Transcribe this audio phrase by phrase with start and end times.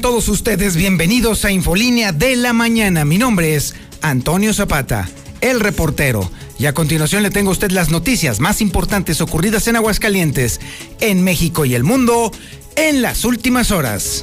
[0.00, 3.04] todos ustedes bienvenidos a Infolínea de la Mañana.
[3.04, 5.08] Mi nombre es Antonio Zapata,
[5.40, 6.30] el reportero.
[6.58, 10.60] Y a continuación le tengo a usted las noticias más importantes ocurridas en Aguascalientes,
[11.00, 12.32] en México y el mundo
[12.74, 14.22] en las últimas horas.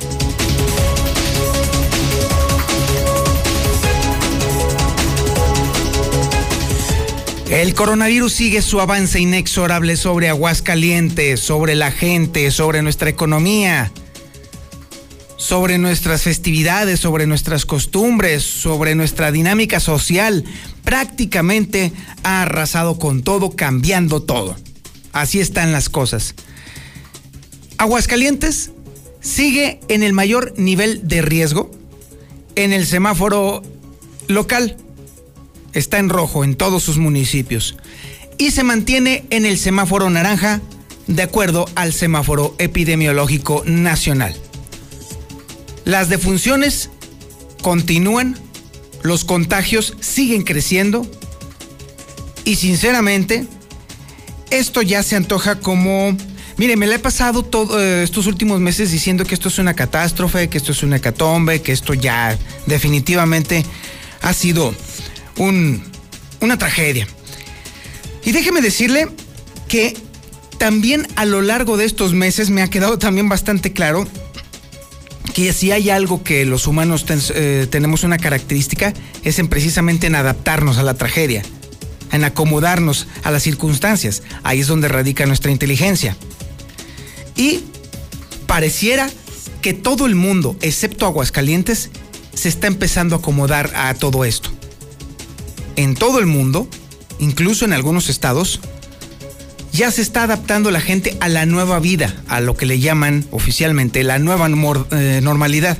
[7.50, 13.92] El coronavirus sigue su avance inexorable sobre Aguascalientes, sobre la gente, sobre nuestra economía,
[15.43, 20.45] sobre nuestras festividades, sobre nuestras costumbres, sobre nuestra dinámica social.
[20.85, 21.91] Prácticamente
[22.23, 24.55] ha arrasado con todo, cambiando todo.
[25.11, 26.33] Así están las cosas.
[27.77, 28.72] Aguascalientes
[29.19, 31.69] sigue en el mayor nivel de riesgo
[32.55, 33.63] en el semáforo
[34.30, 34.78] local
[35.73, 37.75] está en rojo en todos sus municipios
[38.38, 40.61] y se mantiene en el semáforo naranja
[41.07, 44.35] de acuerdo al semáforo epidemiológico nacional.
[45.86, 46.89] Las defunciones
[47.62, 48.38] continúan,
[49.02, 51.06] los contagios siguen creciendo
[52.45, 53.48] y sinceramente
[54.50, 56.16] esto ya se antoja como...
[56.56, 59.73] Mire, me la he pasado todos eh, estos últimos meses diciendo que esto es una
[59.73, 62.38] catástrofe, que esto es una hecatombe, que esto ya
[62.68, 63.66] definitivamente
[64.22, 64.73] ha sido
[66.40, 67.08] una tragedia.
[68.23, 69.09] Y déjeme decirle
[69.68, 69.97] que
[70.59, 74.08] también a lo largo de estos meses me ha quedado también bastante claro
[75.34, 80.16] que si hay algo que los humanos eh, tenemos una característica es en precisamente en
[80.16, 81.44] adaptarnos a la tragedia,
[82.12, 84.23] en acomodarnos a las circunstancias.
[84.44, 86.16] Ahí es donde radica nuestra inteligencia.
[87.36, 87.62] Y
[88.45, 89.09] pareciera
[89.62, 91.90] que todo el mundo, excepto Aguascalientes,
[92.34, 94.52] se está empezando a acomodar a todo esto
[95.75, 96.68] en todo el mundo,
[97.19, 98.59] incluso en algunos estados,
[99.73, 103.25] ya se está adaptando la gente a la nueva vida, a lo que le llaman
[103.31, 104.47] oficialmente la nueva
[104.91, 105.79] eh, normalidad.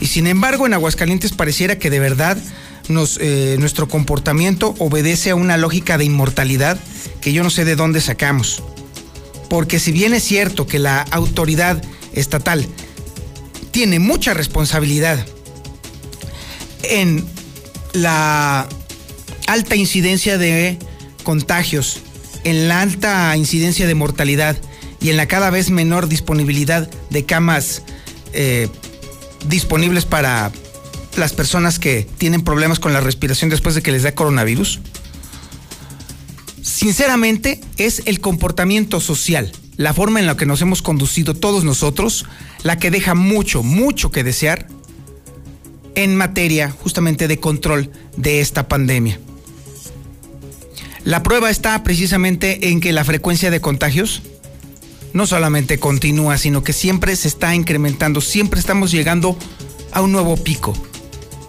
[0.00, 2.38] Y sin embargo, en Aguascalientes pareciera que de verdad
[3.18, 6.78] eh, nuestro comportamiento obedece a una lógica de inmortalidad
[7.20, 8.62] que yo no sé de dónde sacamos.
[9.50, 11.82] Porque si bien es cierto que la autoridad
[12.12, 12.66] estatal
[13.72, 15.26] tiene mucha responsabilidad
[16.84, 17.26] en
[17.92, 18.68] la
[19.48, 20.78] alta incidencia de
[21.24, 22.02] contagios,
[22.46, 24.56] en la alta incidencia de mortalidad
[25.00, 27.82] y en la cada vez menor disponibilidad de camas
[28.32, 28.68] eh,
[29.48, 30.52] disponibles para
[31.16, 34.78] las personas que tienen problemas con la respiración después de que les da coronavirus?
[36.62, 42.26] Sinceramente, es el comportamiento social, la forma en la que nos hemos conducido todos nosotros,
[42.62, 44.68] la que deja mucho, mucho que desear
[45.96, 49.18] en materia justamente de control de esta pandemia.
[51.06, 54.22] La prueba está precisamente en que la frecuencia de contagios
[55.12, 59.38] no solamente continúa, sino que siempre se está incrementando, siempre estamos llegando
[59.92, 60.74] a un nuevo pico,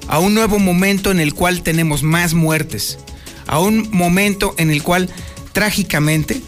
[0.08, 3.00] a un nuevo momento en el cual tenemos más muertes,
[3.48, 5.10] a un momento en el cual
[5.54, 6.40] trágicamente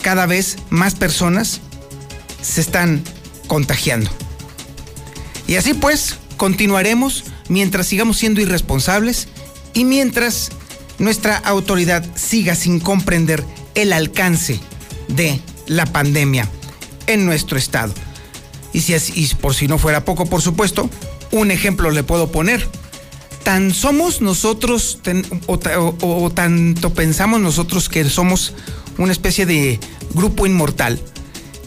[0.00, 1.60] cada vez más personas
[2.40, 3.04] se están
[3.46, 4.10] contagiando.
[5.46, 9.28] Y así pues, continuaremos mientras sigamos siendo irresponsables
[9.74, 10.50] y mientras
[10.98, 13.44] nuestra autoridad siga sin comprender
[13.74, 14.60] el alcance
[15.08, 16.48] de la pandemia
[17.06, 17.94] en nuestro estado.
[18.72, 20.90] Y, si y por si no fuera poco, por supuesto,
[21.30, 22.66] un ejemplo le puedo poner.
[23.44, 24.98] Tan somos nosotros,
[25.46, 28.52] o tanto pensamos nosotros que somos
[28.98, 29.80] una especie de
[30.12, 31.00] grupo inmortal,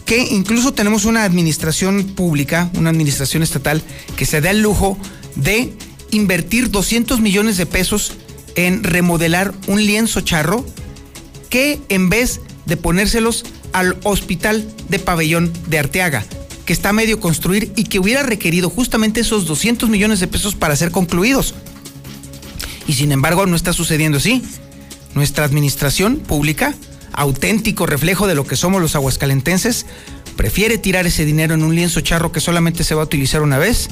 [0.04, 3.82] que incluso tenemos una administración pública, una administración estatal,
[4.16, 4.96] que se da el lujo
[5.34, 5.72] de
[6.10, 8.12] invertir 200 millones de pesos
[8.54, 10.64] en remodelar un lienzo charro
[11.50, 16.24] que en vez de ponérselos al hospital de pabellón de Arteaga,
[16.64, 20.54] que está a medio construir y que hubiera requerido justamente esos 200 millones de pesos
[20.54, 21.54] para ser concluidos.
[22.86, 24.42] Y sin embargo no está sucediendo así.
[25.14, 26.74] Nuestra administración pública
[27.12, 29.86] auténtico reflejo de lo que somos los aguascalentenses,
[30.36, 33.58] prefiere tirar ese dinero en un lienzo charro que solamente se va a utilizar una
[33.58, 33.88] vez,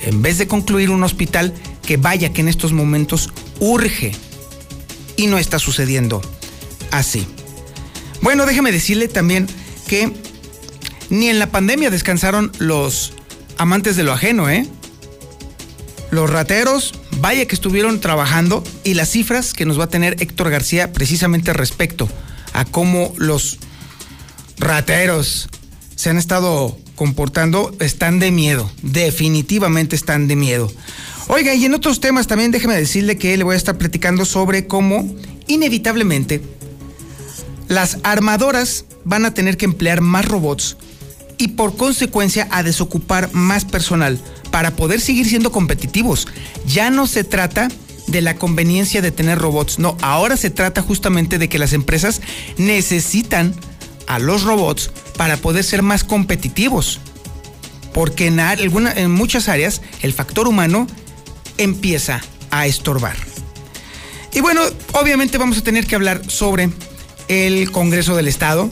[0.00, 1.54] en vez de concluir un hospital
[1.88, 3.30] que vaya que en estos momentos
[3.60, 4.12] urge.
[5.16, 6.20] Y no está sucediendo
[6.90, 7.26] así.
[8.20, 9.46] Bueno, déjeme decirle también
[9.86, 10.12] que
[11.08, 13.14] ni en la pandemia descansaron los
[13.56, 14.68] amantes de lo ajeno, ¿eh?
[16.10, 16.92] Los rateros,
[17.22, 21.54] vaya que estuvieron trabajando y las cifras que nos va a tener Héctor García precisamente
[21.54, 22.06] respecto
[22.52, 23.60] a cómo los
[24.58, 25.48] rateros
[25.96, 30.70] se han estado comportando, están de miedo, definitivamente están de miedo.
[31.28, 34.66] Oiga, y en otros temas también déjeme decirle que le voy a estar platicando sobre
[34.66, 35.08] cómo
[35.46, 36.42] inevitablemente
[37.68, 40.76] las armadoras van a tener que emplear más robots
[41.38, 44.18] y por consecuencia a desocupar más personal
[44.50, 46.26] para poder seguir siendo competitivos.
[46.66, 47.68] Ya no se trata
[48.08, 52.22] de la conveniencia de tener robots, no, ahora se trata justamente de que las empresas
[52.56, 53.54] necesitan
[54.08, 57.00] a los robots para poder ser más competitivos.
[57.92, 60.86] Porque en, en muchas áreas el factor humano
[61.58, 63.16] empieza a estorbar.
[64.32, 64.62] Y bueno,
[64.92, 66.70] obviamente vamos a tener que hablar sobre
[67.26, 68.70] el Congreso del Estado.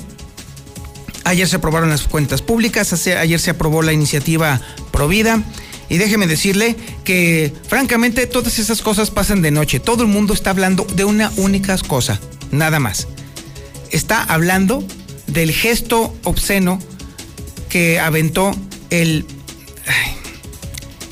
[1.24, 4.60] Ayer se aprobaron las cuentas públicas, ayer se aprobó la iniciativa
[4.92, 5.42] Provida.
[5.88, 9.80] Y déjeme decirle que francamente todas esas cosas pasan de noche.
[9.80, 12.20] Todo el mundo está hablando de una única cosa,
[12.50, 13.08] nada más.
[13.90, 14.84] Está hablando
[15.26, 16.78] del gesto obsceno
[17.68, 18.52] que aventó
[18.90, 19.24] el,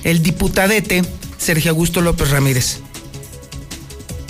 [0.04, 1.02] el diputadete
[1.38, 2.78] Sergio Augusto López Ramírez.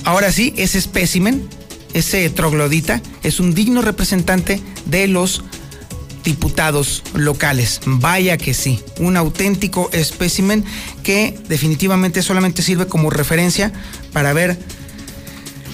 [0.05, 1.49] Ahora sí, ese espécimen,
[1.93, 5.45] ese troglodita, es un digno representante de los
[6.25, 7.81] diputados locales.
[7.87, 10.65] Vaya que sí, un auténtico espécimen
[11.03, 13.73] que definitivamente solamente sirve como referencia
[14.13, 14.59] para ver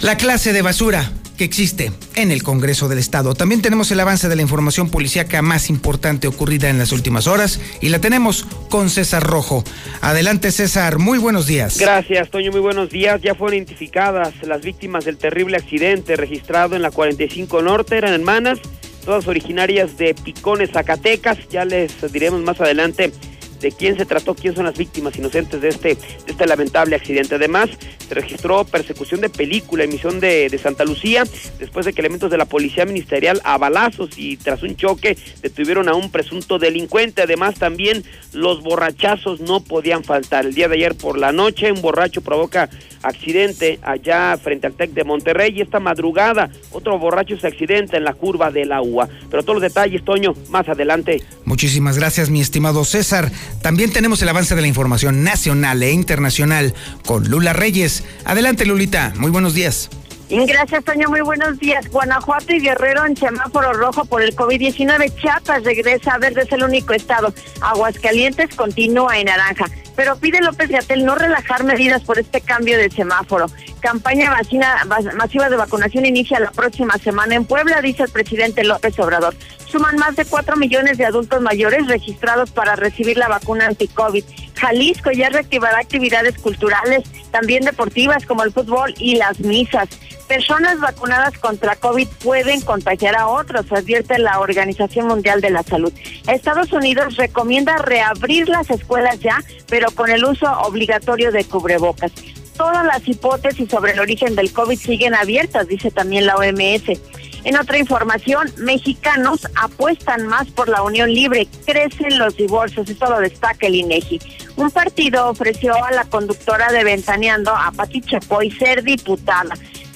[0.02, 1.10] la clase de basura
[1.40, 3.32] que existe en el Congreso del Estado.
[3.32, 7.62] También tenemos el avance de la información policíaca más importante ocurrida en las últimas horas
[7.80, 9.64] y la tenemos con César Rojo.
[10.02, 11.78] Adelante César, muy buenos días.
[11.78, 13.22] Gracias Toño, muy buenos días.
[13.22, 18.58] Ya fueron identificadas las víctimas del terrible accidente registrado en la 45 Norte, eran hermanas,
[19.06, 21.38] todas originarias de Picones, Zacatecas.
[21.48, 23.12] Ya les diremos más adelante
[23.60, 27.34] de quién se trató, quién son las víctimas inocentes de este, de este lamentable accidente.
[27.34, 27.70] Además,
[28.08, 31.24] se registró persecución de película, emisión de, de Santa Lucía,
[31.58, 35.88] después de que elementos de la policía ministerial a balazos y tras un choque detuvieron
[35.88, 37.22] a un presunto delincuente.
[37.22, 40.46] Además, también los borrachazos no podían faltar.
[40.46, 42.70] El día de ayer por la noche, un borracho provoca
[43.02, 48.04] accidente allá frente al TEC de Monterrey y esta madrugada otro borracho se accidenta en
[48.04, 49.08] la curva del agua.
[49.30, 51.22] Pero todos los detalles, Toño, más adelante.
[51.44, 53.30] Muchísimas gracias, mi estimado César.
[53.62, 56.74] También tenemos el avance de la información nacional e internacional
[57.06, 58.04] con Lula Reyes.
[58.24, 59.12] Adelante, Lulita.
[59.16, 59.90] Muy buenos días.
[60.30, 61.08] Gracias, Toño.
[61.08, 61.88] Muy buenos días.
[61.88, 65.12] Guanajuato y Guerrero en semáforo rojo por el COVID-19.
[65.20, 67.34] Chiapas regresa a verde, es el único estado.
[67.60, 69.66] Aguascalientes continúa en naranja.
[69.96, 73.46] Pero pide López Gatel no relajar medidas por este cambio de semáforo.
[73.80, 79.34] Campaña masiva de vacunación inicia la próxima semana en Puebla, dice el presidente López Obrador.
[79.66, 84.24] Suman más de 4 millones de adultos mayores registrados para recibir la vacuna anti-COVID.
[84.54, 89.88] Jalisco ya reactivará actividades culturales, también deportivas como el fútbol y las misas.
[90.30, 95.92] Personas vacunadas contra COVID pueden contagiar a otros, advierte la Organización Mundial de la Salud.
[96.28, 102.12] Estados Unidos recomienda reabrir las escuelas ya, pero con el uso obligatorio de cubrebocas
[102.56, 107.00] todas las hipótesis sobre el origen del COVID siguen abiertas, dice también la OMS.
[107.44, 113.18] En otra información, mexicanos apuestan más por la unión libre, crecen los divorcios, esto lo
[113.18, 114.20] destaca el INEGI.
[114.56, 119.54] Un partido ofreció a la conductora de Ventaneando, a Pati Chapoy, ser diputada.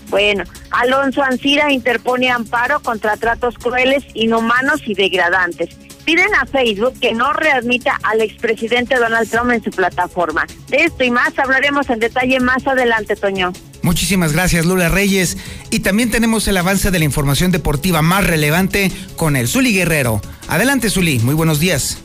[0.08, 7.12] Bueno, Alonso Ancira interpone amparo contra tratos crueles, inhumanos y degradantes piden a Facebook que
[7.12, 10.46] no readmita al expresidente Donald Trump en su plataforma.
[10.68, 13.52] De esto y más hablaremos en detalle más adelante, Toño.
[13.82, 15.36] Muchísimas gracias, Lula Reyes.
[15.70, 20.20] Y también tenemos el avance de la información deportiva más relevante con el Zuli Guerrero.
[20.48, 21.18] Adelante, Zuli.
[21.18, 21.98] Muy buenos días.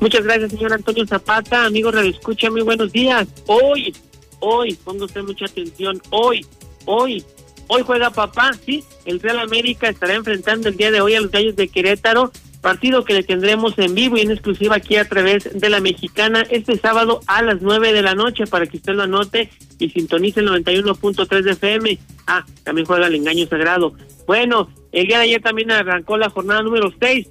[0.00, 1.64] Muchas gracias, señor Antonio Zapata.
[1.64, 3.26] Amigo Radio Escucha, muy buenos días.
[3.46, 3.94] Hoy,
[4.40, 6.00] hoy, ponga usted mucha atención.
[6.10, 6.44] Hoy,
[6.84, 7.24] hoy,
[7.68, 8.84] hoy juega papá, ¿sí?
[9.04, 12.32] El Real América estará enfrentando el día de hoy a los Gallos de Querétaro
[12.64, 16.46] partido que le tendremos en vivo y en exclusiva aquí a través de la mexicana
[16.48, 20.40] este sábado a las nueve de la noche para que usted lo anote y sintonice
[20.40, 21.98] el 91.3 de FM.
[22.26, 23.92] Ah, también juega el engaño sagrado.
[24.26, 27.28] Bueno, el día de ayer también arrancó la jornada número 6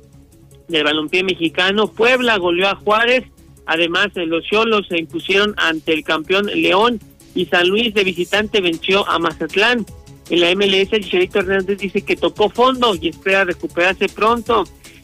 [0.67, 1.87] del balompié mexicano.
[1.87, 3.23] Puebla goleó a Juárez.
[3.65, 6.99] Además, eh, los Cholos se impusieron ante el campeón León
[7.35, 9.85] y San Luis de visitante venció a Mazatlán.
[10.29, 14.63] En la MLS, Chicharito Hernández dice que tocó fondo y espera recuperarse pronto.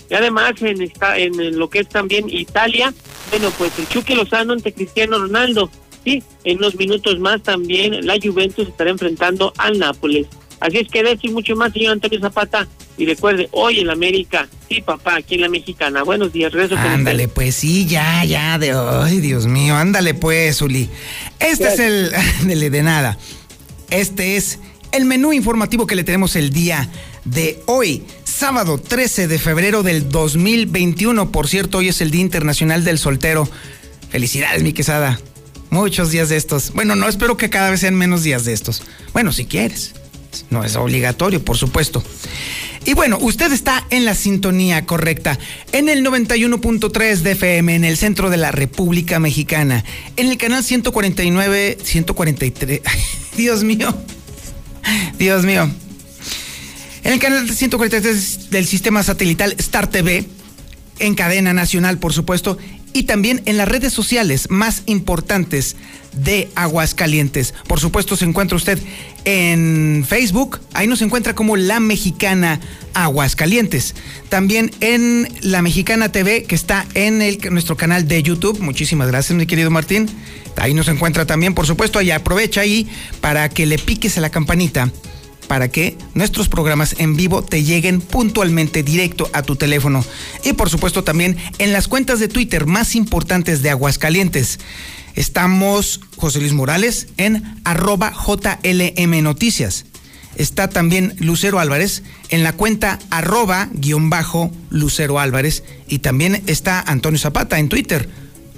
[0.09, 2.93] Y además en, esta, en lo que es también Italia,
[3.29, 5.69] bueno, pues el Chucky Lozano ante Cristiano Ronaldo.
[6.03, 10.27] Sí, en unos minutos más también la Juventus estará enfrentando al Nápoles.
[10.59, 12.67] Así es que de esto y mucho más, señor Antonio Zapata.
[12.97, 16.03] Y recuerde, hoy en América, sí, papá, aquí en la mexicana.
[16.03, 20.89] Buenos días, rezo Ándale, pues sí, ya, ya, de ay, Dios mío, ándale pues, Uli.
[21.39, 22.11] Este es el,
[22.59, 23.17] de, de nada.
[23.89, 24.59] Este es
[24.91, 26.89] el menú informativo que le tenemos el día
[27.23, 31.31] de hoy, sábado 13 de febrero del 2021.
[31.31, 33.49] Por cierto, hoy es el Día Internacional del Soltero.
[34.09, 35.19] Felicidades, mi quesada.
[35.69, 36.73] Muchos días de estos.
[36.73, 38.81] Bueno, no espero que cada vez sean menos días de estos.
[39.13, 39.93] Bueno, si quieres.
[40.49, 42.03] No es obligatorio, por supuesto.
[42.85, 45.37] Y bueno, usted está en la sintonía correcta,
[45.71, 49.83] en el 91.3 de FM, en el centro de la República Mexicana,
[50.15, 52.81] en el canal 149, 143,
[53.37, 53.95] Dios mío,
[55.17, 55.69] Dios mío.
[57.03, 60.25] En el canal 143 del sistema satelital Star TV,
[60.99, 62.57] en cadena nacional, por supuesto,
[62.93, 65.75] y también en las redes sociales más importantes
[66.13, 67.53] de Aguascalientes.
[67.67, 68.79] Por supuesto, se encuentra usted
[69.25, 72.59] en Facebook, ahí nos encuentra como La Mexicana
[72.93, 73.95] Aguascalientes.
[74.29, 77.19] También en La Mexicana TV, que está en
[77.51, 78.59] nuestro canal de YouTube.
[78.59, 80.09] Muchísimas gracias, mi querido Martín.
[80.57, 82.87] Ahí nos encuentra también, por supuesto, ahí aprovecha ahí
[83.21, 84.91] para que le piques a la campanita
[85.49, 90.05] para que nuestros programas en vivo te lleguen puntualmente directo a tu teléfono.
[90.43, 94.59] Y por supuesto también en las cuentas de Twitter más importantes de Aguascalientes.
[95.15, 99.85] Estamos José Luis Morales en arroba JLM Noticias.
[100.35, 105.63] Está también Lucero Álvarez en la cuenta arroba guion bajo Lucero Álvarez.
[105.87, 108.09] Y también está Antonio Zapata en Twitter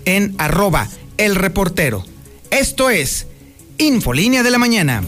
[0.05, 2.05] en arroba el reportero.
[2.50, 3.27] Esto es
[3.77, 5.03] Infolínea de la Mañana.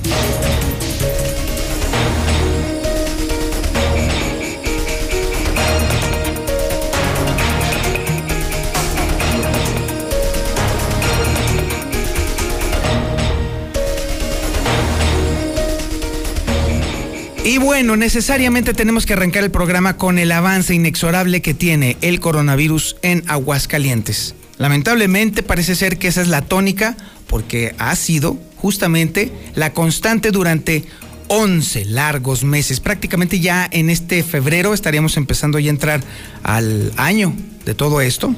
[17.53, 22.19] Y bueno, necesariamente tenemos que arrancar el programa con el avance inexorable que tiene el
[22.19, 24.33] coronavirus en Aguascalientes.
[24.57, 30.85] Lamentablemente parece ser que esa es la tónica porque ha sido justamente la constante durante
[31.27, 32.79] 11 largos meses.
[32.79, 36.03] Prácticamente ya en este febrero estaríamos empezando ya a entrar
[36.41, 38.35] al año de todo esto.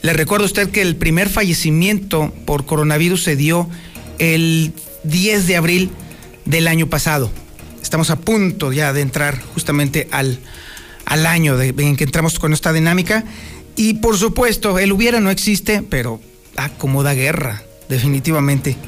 [0.00, 3.68] Le recuerdo a usted que el primer fallecimiento por coronavirus se dio
[4.20, 5.90] el 10 de abril
[6.44, 7.32] del año pasado.
[7.84, 10.38] Estamos a punto ya de entrar justamente al,
[11.04, 13.24] al año en que entramos con esta dinámica.
[13.76, 16.18] Y por supuesto, el hubiera no existe, pero
[16.56, 18.78] acomoda guerra, definitivamente.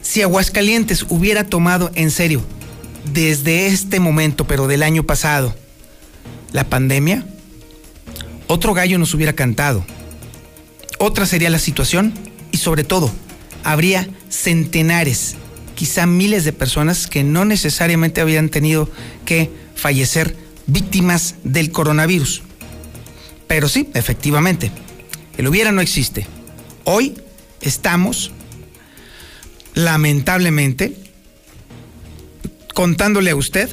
[0.00, 2.42] Si Aguascalientes hubiera tomado en serio
[3.12, 5.54] desde este momento, pero del año pasado,
[6.52, 7.26] la pandemia,
[8.46, 9.84] otro gallo nos hubiera cantado.
[10.98, 12.14] Otra sería la situación
[12.50, 13.12] y sobre todo,
[13.62, 15.36] habría centenares
[15.82, 18.88] quizá miles de personas que no necesariamente habían tenido
[19.24, 20.36] que fallecer
[20.68, 22.42] víctimas del coronavirus.
[23.48, 24.70] Pero sí, efectivamente,
[25.36, 26.24] el hubiera no existe.
[26.84, 27.16] Hoy
[27.62, 28.30] estamos,
[29.74, 30.96] lamentablemente,
[32.74, 33.68] contándole a usted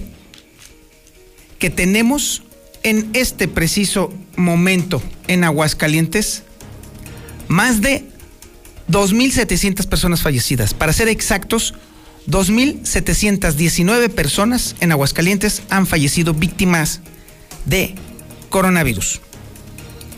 [1.60, 2.42] que tenemos
[2.82, 6.42] en este preciso momento en Aguascalientes
[7.48, 8.04] más de
[8.89, 10.74] 2.700 personas fallecidas.
[10.74, 11.75] Para ser exactos,
[12.28, 17.02] 2.719 personas en Aguascalientes han fallecido víctimas
[17.66, 17.96] de
[18.50, 19.22] coronavirus.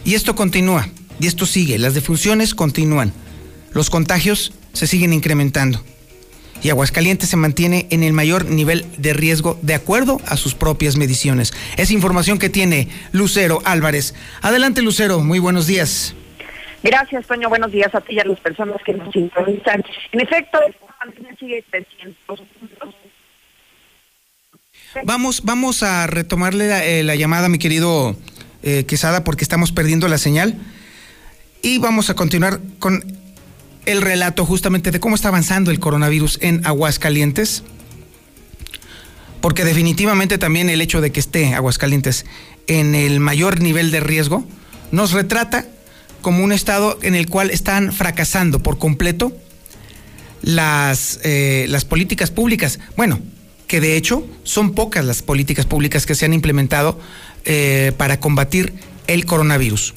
[0.04, 0.88] Y esto continúa,
[1.20, 3.14] y esto sigue, las defunciones continúan,
[3.72, 5.84] los contagios se siguen incrementando.
[6.64, 10.96] Y Aguascalientes se mantiene en el mayor nivel de riesgo de acuerdo a sus propias
[10.96, 11.54] mediciones.
[11.78, 14.14] Es información que tiene Lucero Álvarez.
[14.42, 16.16] Adelante Lucero, muy buenos días.
[16.84, 17.50] Gracias, Toño.
[17.50, 19.84] Buenos días a ti y a las personas que nos sintonizan.
[20.12, 20.60] En efecto,
[25.06, 28.16] Vamos, vamos a retomarle la, eh, llamada, mi querido
[28.62, 30.58] eh, Quesada, porque estamos perdiendo la señal.
[31.62, 33.04] Y vamos a continuar con
[33.86, 37.64] el relato justamente de cómo está avanzando el coronavirus en Aguascalientes.
[39.40, 42.26] Porque definitivamente también el hecho de que esté Aguascalientes
[42.68, 44.46] en el mayor nivel de riesgo
[44.92, 45.66] nos retrata
[46.22, 49.36] como un estado en el cual están fracasando por completo
[50.42, 52.80] las, eh, las políticas públicas.
[52.96, 53.20] Bueno,
[53.68, 57.00] que de hecho son pocas las políticas públicas que se han implementado
[57.46, 58.74] eh, para combatir
[59.08, 59.94] el coronavirus.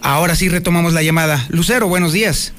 [0.00, 1.44] Ahora sí retomamos la llamada.
[1.48, 2.54] Lucero, buenos días.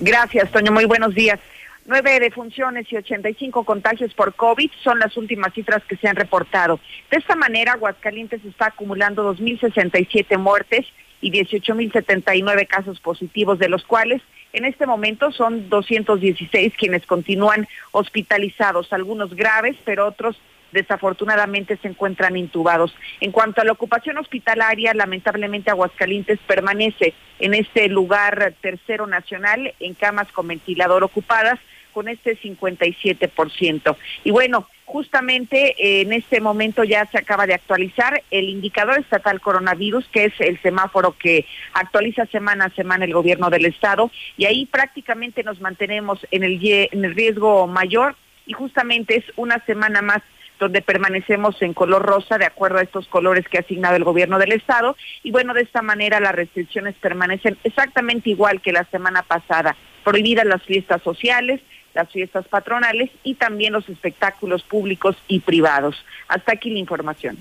[0.00, 0.72] Gracias, Toño.
[0.72, 1.38] Muy buenos días.
[1.86, 6.78] Nueve defunciones y 85 contagios por COVID son las últimas cifras que se han reportado.
[7.10, 10.86] De esta manera, Aguascalientes está acumulando 2.067 muertes
[11.20, 14.22] y 18.079 casos positivos, de los cuales
[14.52, 20.40] en este momento son 216 quienes continúan hospitalizados, algunos graves, pero otros
[20.72, 22.94] desafortunadamente se encuentran intubados.
[23.20, 29.94] En cuanto a la ocupación hospitalaria, lamentablemente Aguascalientes permanece en este lugar tercero nacional en
[29.94, 31.58] camas con ventilador ocupadas
[31.92, 33.96] con este 57%.
[34.24, 39.40] Y bueno, justamente eh, en este momento ya se acaba de actualizar el indicador estatal
[39.40, 44.46] coronavirus, que es el semáforo que actualiza semana a semana el gobierno del estado, y
[44.46, 48.16] ahí prácticamente nos mantenemos en el, en el riesgo mayor
[48.46, 50.22] y justamente es una semana más
[50.58, 54.40] donde permanecemos en color rosa de acuerdo a estos colores que ha asignado el gobierno
[54.40, 59.22] del estado y bueno, de esta manera las restricciones permanecen exactamente igual que la semana
[59.22, 61.60] pasada, prohibidas las fiestas sociales,
[61.94, 65.96] las fiestas patronales y también los espectáculos públicos y privados.
[66.28, 67.38] Hasta aquí la información.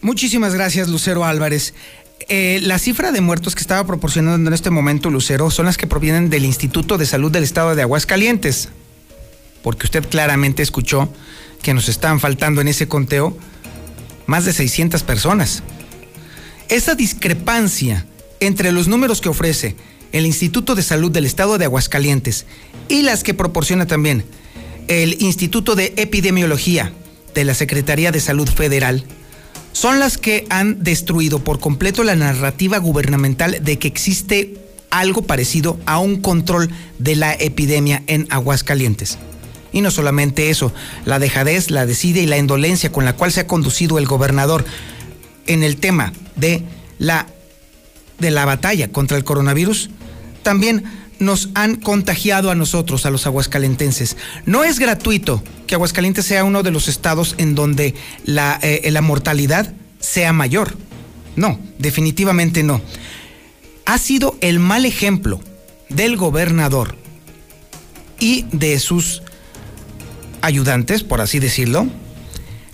[0.00, 1.74] Muchísimas gracias, Lucero Álvarez.
[2.28, 5.86] Eh, la cifra de muertos que estaba proporcionando en este momento Lucero son las que
[5.86, 8.68] provienen del Instituto de Salud del Estado de Aguascalientes,
[9.62, 11.12] porque usted claramente escuchó
[11.62, 13.36] que nos están faltando en ese conteo
[14.26, 15.62] más de 600 personas.
[16.68, 18.06] Esa discrepancia
[18.38, 19.76] entre los números que ofrece
[20.12, 22.46] el Instituto de Salud del Estado de Aguascalientes
[22.90, 24.24] y las que proporciona también
[24.88, 26.92] el Instituto de Epidemiología
[27.34, 29.04] de la Secretaría de Salud Federal
[29.72, 34.56] son las que han destruido por completo la narrativa gubernamental de que existe
[34.90, 36.68] algo parecido a un control
[36.98, 39.18] de la epidemia en Aguascalientes.
[39.72, 40.72] Y no solamente eso,
[41.04, 44.64] la dejadez, la decide y la indolencia con la cual se ha conducido el gobernador
[45.46, 46.64] en el tema de
[46.98, 47.28] la,
[48.18, 49.90] de la batalla contra el coronavirus,
[50.42, 50.82] también
[51.20, 54.16] nos han contagiado a nosotros, a los aguascalentenses.
[54.46, 59.02] No es gratuito que Aguascalientes sea uno de los estados en donde la, eh, la
[59.02, 60.76] mortalidad sea mayor.
[61.36, 62.80] No, definitivamente no.
[63.84, 65.40] Ha sido el mal ejemplo
[65.88, 66.96] del gobernador
[68.18, 69.22] y de sus
[70.40, 71.86] ayudantes, por así decirlo,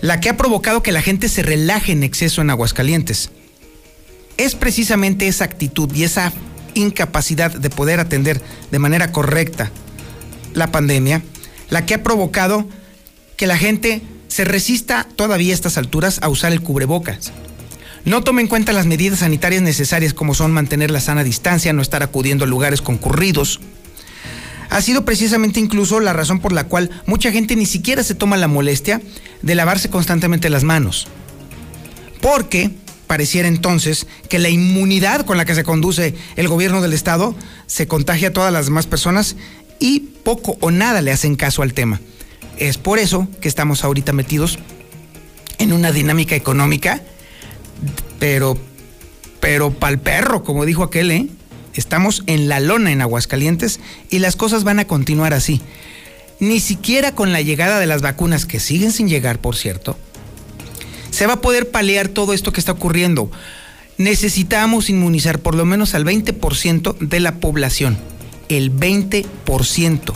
[0.00, 3.30] la que ha provocado que la gente se relaje en exceso en Aguascalientes.
[4.36, 6.32] Es precisamente esa actitud y esa
[6.76, 8.40] incapacidad de poder atender
[8.70, 9.70] de manera correcta
[10.54, 11.22] la pandemia
[11.68, 12.68] la que ha provocado
[13.36, 17.32] que la gente se resista todavía a estas alturas a usar el cubrebocas.
[18.04, 21.82] No tome en cuenta las medidas sanitarias necesarias como son mantener la sana distancia, no
[21.82, 23.60] estar acudiendo a lugares concurridos,
[24.70, 28.36] ha sido precisamente incluso la razón por la cual mucha gente ni siquiera se toma
[28.36, 29.00] la molestia
[29.42, 31.08] de lavarse constantemente las manos.
[32.20, 32.72] Porque
[33.06, 37.34] pareciera entonces que la inmunidad con la que se conduce el gobierno del Estado
[37.66, 39.36] se contagia a todas las demás personas
[39.78, 42.00] y poco o nada le hacen caso al tema.
[42.58, 44.58] Es por eso que estamos ahorita metidos
[45.58, 47.02] en una dinámica económica,
[48.18, 48.56] pero,
[49.40, 51.28] pero pa'l perro, como dijo aquel, ¿eh?
[51.74, 55.60] Estamos en la lona en Aguascalientes y las cosas van a continuar así.
[56.40, 59.98] Ni siquiera con la llegada de las vacunas, que siguen sin llegar, por cierto,
[61.16, 63.30] se va a poder paliar todo esto que está ocurriendo.
[63.96, 67.96] Necesitamos inmunizar por lo menos al 20% de la población.
[68.50, 70.12] El 20%.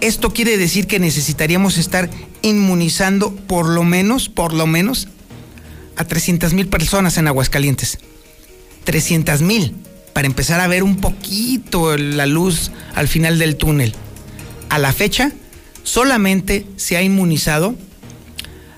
[0.00, 2.08] Esto quiere decir que necesitaríamos estar
[2.42, 5.08] inmunizando por lo menos, por lo menos,
[5.96, 7.98] a 300 mil personas en Aguascalientes.
[8.84, 9.74] 300 mil
[10.12, 13.96] para empezar a ver un poquito la luz al final del túnel.
[14.68, 15.32] A la fecha,
[15.82, 17.74] solamente se ha inmunizado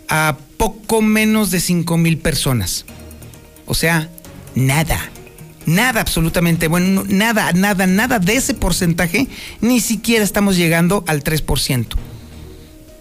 [0.09, 2.85] a poco menos de 5 mil personas.
[3.67, 4.09] O sea,
[4.55, 5.11] nada.
[5.67, 9.27] Nada absolutamente bueno, nada, nada, nada de ese porcentaje,
[9.61, 11.87] ni siquiera estamos llegando al 3%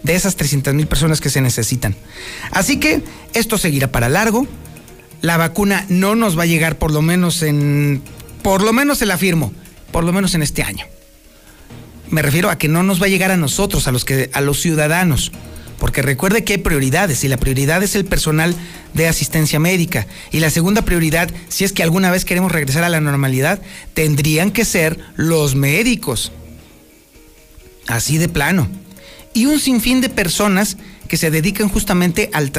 [0.02, 1.94] de esas 300 mil personas que se necesitan.
[2.50, 4.48] Así que esto seguirá para largo.
[5.20, 8.02] La vacuna no nos va a llegar por lo menos en
[8.42, 9.52] por lo menos se la afirmo,
[9.92, 10.84] por lo menos en este año.
[12.10, 14.40] Me refiero a que no nos va a llegar a nosotros, a los, que, a
[14.40, 15.30] los ciudadanos,
[15.82, 18.54] porque recuerde que hay prioridades y la prioridad es el personal
[18.94, 22.88] de asistencia médica y la segunda prioridad, si es que alguna vez queremos regresar a
[22.88, 23.60] la normalidad,
[23.92, 26.30] tendrían que ser los médicos.
[27.88, 28.68] Así de plano.
[29.34, 30.76] Y un sinfín de personas
[31.08, 32.52] que se dedican justamente al,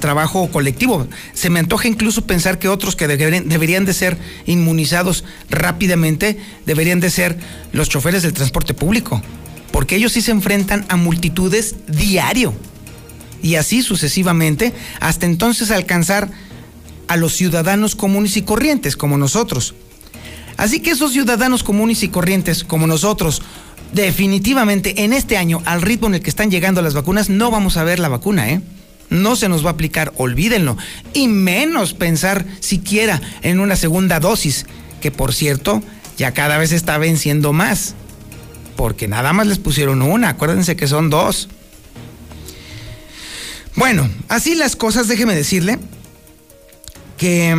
[0.00, 1.06] trabajo colectivo.
[1.32, 7.10] Se me antoja incluso pensar que otros que deberían, de ser inmunizados rápidamente deberían de
[7.10, 7.38] ser
[7.70, 9.22] los choferes del transporte público,
[9.74, 12.54] porque ellos sí se enfrentan a multitudes diario.
[13.42, 16.30] Y así sucesivamente, hasta entonces alcanzar
[17.08, 19.74] a los ciudadanos comunes y corrientes como nosotros.
[20.56, 23.42] Así que esos ciudadanos comunes y corrientes como nosotros,
[23.92, 27.76] definitivamente en este año, al ritmo en el que están llegando las vacunas, no vamos
[27.76, 28.60] a ver la vacuna, ¿eh?
[29.10, 30.76] No se nos va a aplicar, olvídenlo.
[31.14, 34.66] Y menos pensar siquiera en una segunda dosis,
[35.00, 35.82] que por cierto,
[36.16, 37.96] ya cada vez está venciendo más.
[38.76, 41.48] Porque nada más les pusieron una, acuérdense que son dos.
[43.76, 45.78] Bueno, así las cosas, déjeme decirle
[47.16, 47.56] que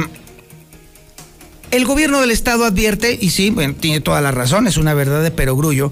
[1.71, 5.31] el gobierno del estado advierte, y sí, tiene toda la razón, es una verdad de
[5.31, 5.91] perogrullo,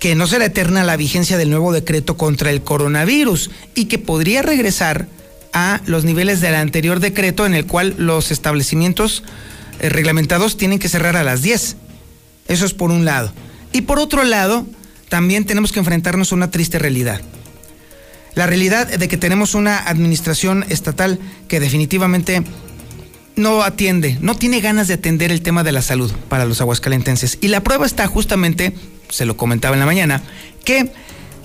[0.00, 4.42] que no será eterna la vigencia del nuevo decreto contra el coronavirus y que podría
[4.42, 5.06] regresar
[5.52, 9.22] a los niveles del anterior decreto en el cual los establecimientos
[9.78, 11.76] eh, reglamentados tienen que cerrar a las 10.
[12.48, 13.32] Eso es por un lado.
[13.72, 14.66] Y por otro lado,
[15.08, 17.20] también tenemos que enfrentarnos a una triste realidad.
[18.34, 22.44] La realidad de que tenemos una administración estatal que definitivamente
[23.36, 27.38] no atiende, no tiene ganas de atender el tema de la salud para los aguascalentenses.
[27.40, 28.72] Y la prueba está justamente,
[29.08, 30.22] se lo comentaba en la mañana,
[30.64, 30.92] que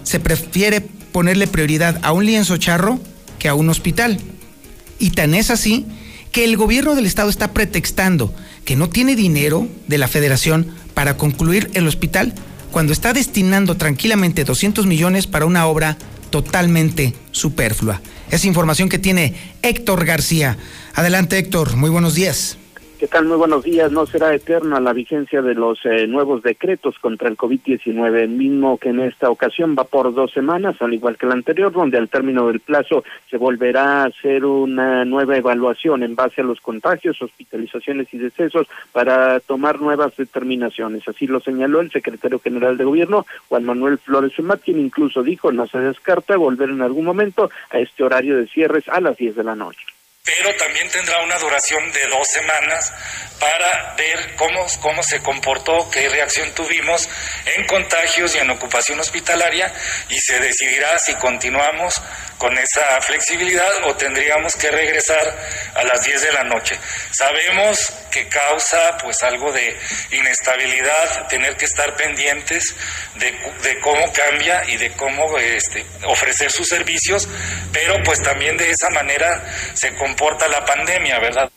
[0.03, 2.99] se prefiere ponerle prioridad a un lienzo charro
[3.39, 4.19] que a un hospital.
[4.99, 5.85] Y tan es así
[6.31, 8.33] que el gobierno del estado está pretextando
[8.65, 12.33] que no tiene dinero de la federación para concluir el hospital
[12.71, 15.97] cuando está destinando tranquilamente 200 millones para una obra
[16.31, 18.01] totalmente superflua.
[18.31, 20.57] Es información que tiene Héctor García.
[20.95, 22.57] Adelante Héctor, muy buenos días.
[22.97, 23.25] ¿Qué tal?
[23.25, 23.91] Muy buenos días.
[23.91, 28.87] No será eterna la vigencia de los eh, nuevos decretos contra el COVID-19, mismo que
[28.87, 32.47] en esta ocasión va por dos semanas, al igual que la anterior, donde al término
[32.47, 38.13] del plazo se volverá a hacer una nueva evaluación en base a los contagios, hospitalizaciones
[38.13, 41.05] y decesos para tomar nuevas determinaciones.
[41.05, 45.51] Así lo señaló el secretario general de Gobierno, Juan Manuel Flores Sumat, quien incluso dijo
[45.51, 49.35] no se descarta volver en algún momento a este horario de cierres a las 10
[49.35, 49.94] de la noche
[50.25, 52.91] pero también tendrá una duración de dos semanas
[53.39, 57.07] para ver cómo, cómo se comportó, qué reacción tuvimos
[57.55, 59.71] en contagios y en ocupación hospitalaria
[60.09, 62.01] y se decidirá si continuamos
[62.39, 65.37] con esa flexibilidad o tendríamos que regresar
[65.75, 66.79] a las 10 de la noche.
[67.11, 69.77] Sabemos que causa pues algo de
[70.11, 72.75] inestabilidad tener que estar pendientes
[73.15, 77.27] de, cómo cambia y de cómo este, ofrecer sus servicios,
[77.71, 80.14] pero pues también de esa manera se comporta
[80.49, 81.51] la pandemia, ¿verdad?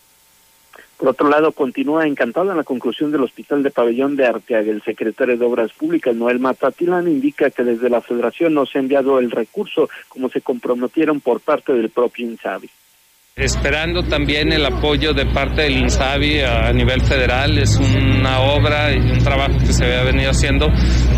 [0.96, 4.70] Por otro lado, continúa encantado en la conclusión del Hospital de Pabellón de Arteaga.
[4.70, 8.80] El secretario de Obras Públicas, Noel Matatilán, indica que desde la Federación no se ha
[8.80, 12.68] enviado el recurso como se comprometieron por parte del propio INSABI
[13.38, 17.58] esperando también el apoyo de parte del INSABI a nivel federal.
[17.58, 20.66] Es una obra y un trabajo que se había venido haciendo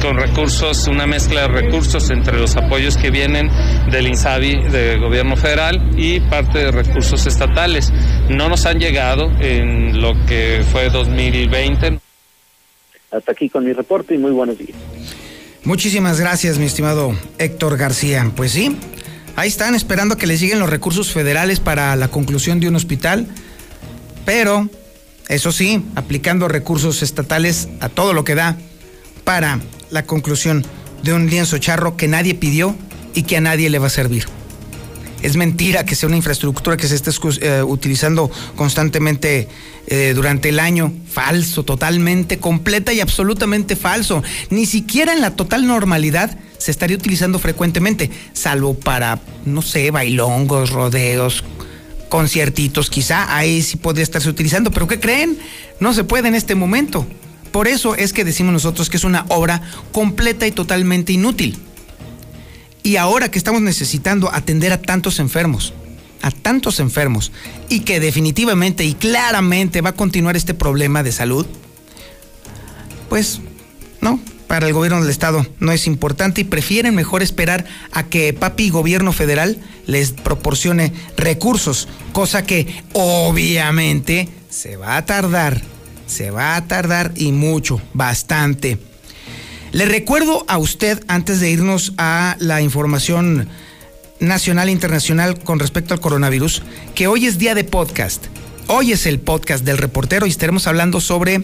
[0.03, 3.51] con recursos, una mezcla de recursos entre los apoyos que vienen
[3.91, 7.93] del INSABI de gobierno federal y parte de recursos estatales.
[8.29, 11.99] No nos han llegado en lo que fue 2020.
[13.11, 14.77] Hasta aquí con mi reporte y muy buenos días.
[15.65, 18.31] Muchísimas gracias, mi estimado Héctor García.
[18.35, 18.77] Pues sí,
[19.41, 23.27] Ahí están esperando que les lleguen los recursos federales para la conclusión de un hospital,
[24.27, 24.69] pero,
[25.31, 28.59] eso sí, aplicando recursos estatales a todo lo que da
[29.25, 30.67] para la conclusión
[31.03, 32.77] de un lienzo charro que nadie pidió
[33.15, 34.27] y que a nadie le va a servir.
[35.23, 39.49] Es mentira que sea una infraestructura que se esté eh, utilizando constantemente
[39.93, 40.93] eh, durante el año.
[41.13, 44.23] Falso, totalmente, completa y absolutamente falso.
[44.49, 50.71] Ni siquiera en la total normalidad se estaría utilizando frecuentemente, salvo para, no sé, bailongos,
[50.71, 51.43] rodeos,
[52.09, 55.37] conciertitos, quizá ahí sí podría estarse utilizando, pero ¿qué creen?
[55.81, 57.05] No se puede en este momento.
[57.51, 61.59] Por eso es que decimos nosotros que es una obra completa y totalmente inútil.
[62.85, 65.75] Y ahora que estamos necesitando atender a tantos enfermos,
[66.23, 67.33] a tantos enfermos,
[67.69, 71.47] y que definitivamente y claramente va a continuar este problema de salud,
[73.09, 73.41] pues
[74.01, 78.33] no, para el gobierno del estado no es importante y prefieren mejor esperar a que
[78.33, 85.63] papi gobierno federal les proporcione recursos, cosa que obviamente se va a tardar,
[86.07, 88.79] se va a tardar y mucho, bastante.
[89.73, 93.49] Le recuerdo a usted, antes de irnos a la información
[94.21, 96.63] nacional e internacional con respecto al coronavirus,
[96.95, 98.27] que hoy es día de podcast.
[98.67, 101.43] Hoy es el podcast del reportero y estaremos hablando sobre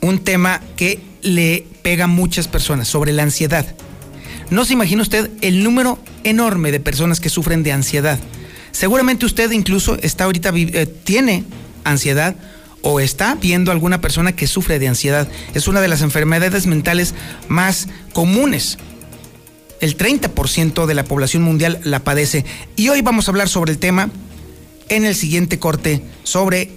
[0.00, 3.66] un tema que le pega a muchas personas, sobre la ansiedad.
[4.50, 8.18] No se imagina usted el número enorme de personas que sufren de ansiedad.
[8.72, 11.44] Seguramente usted incluso está ahorita, eh, tiene
[11.84, 12.36] ansiedad
[12.82, 15.28] o está viendo alguna persona que sufre de ansiedad.
[15.54, 17.14] Es una de las enfermedades mentales
[17.48, 18.78] más comunes.
[19.80, 22.44] El 30% de la población mundial la padece.
[22.76, 24.10] Y hoy vamos a hablar sobre el tema
[24.88, 26.70] en el siguiente corte sobre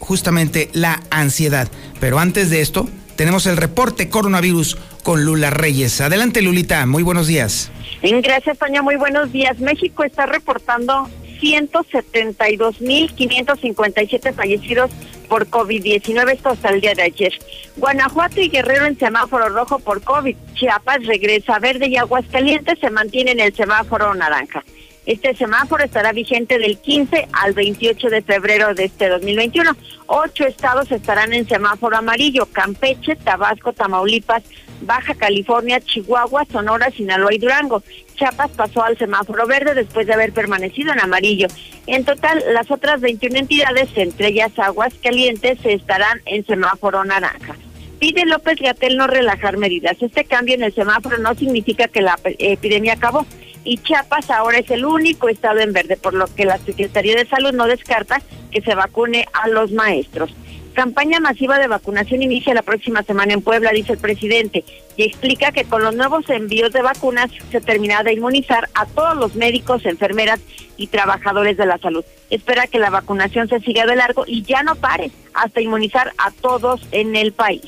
[0.00, 1.68] justamente la ansiedad.
[2.00, 6.00] Pero antes de esto, tenemos el reporte coronavirus con Lula Reyes.
[6.00, 7.72] Adelante, Lulita, muy buenos días.
[8.02, 9.58] Gracias, Toña, muy buenos días.
[9.60, 11.08] México está reportando
[11.40, 14.90] 172.557 fallecidos
[15.24, 17.32] por COVID-19, esto hasta el día de ayer.
[17.76, 20.36] Guanajuato y Guerrero en semáforo rojo por COVID.
[20.54, 24.64] Chiapas regresa verde y Aguascalientes se mantiene en el semáforo naranja.
[25.06, 29.70] Este semáforo estará vigente del 15 al 28 de febrero de este 2021.
[30.06, 34.42] Ocho estados estarán en semáforo amarillo, Campeche, Tabasco, Tamaulipas,
[34.80, 37.82] Baja California, Chihuahua, Sonora, Sinaloa y Durango.
[38.16, 41.48] Chiapas pasó al semáforo verde después de haber permanecido en amarillo.
[41.86, 47.56] En total, las otras 21 entidades, entre ellas Aguas Calientes, estarán en semáforo naranja.
[47.98, 49.96] Pide López Gatel no relajar medidas.
[50.00, 53.26] Este cambio en el semáforo no significa que la epidemia acabó.
[53.64, 57.26] Y Chiapas ahora es el único estado en verde, por lo que la Secretaría de
[57.26, 60.34] Salud no descarta que se vacune a los maestros.
[60.74, 64.64] Campaña masiva de vacunación inicia la próxima semana en Puebla, dice el presidente,
[64.96, 69.16] y explica que con los nuevos envíos de vacunas se terminará de inmunizar a todos
[69.16, 70.40] los médicos, enfermeras
[70.76, 72.04] y trabajadores de la salud.
[72.28, 76.32] Espera que la vacunación se siga de largo y ya no pare hasta inmunizar a
[76.32, 77.62] todos en el país.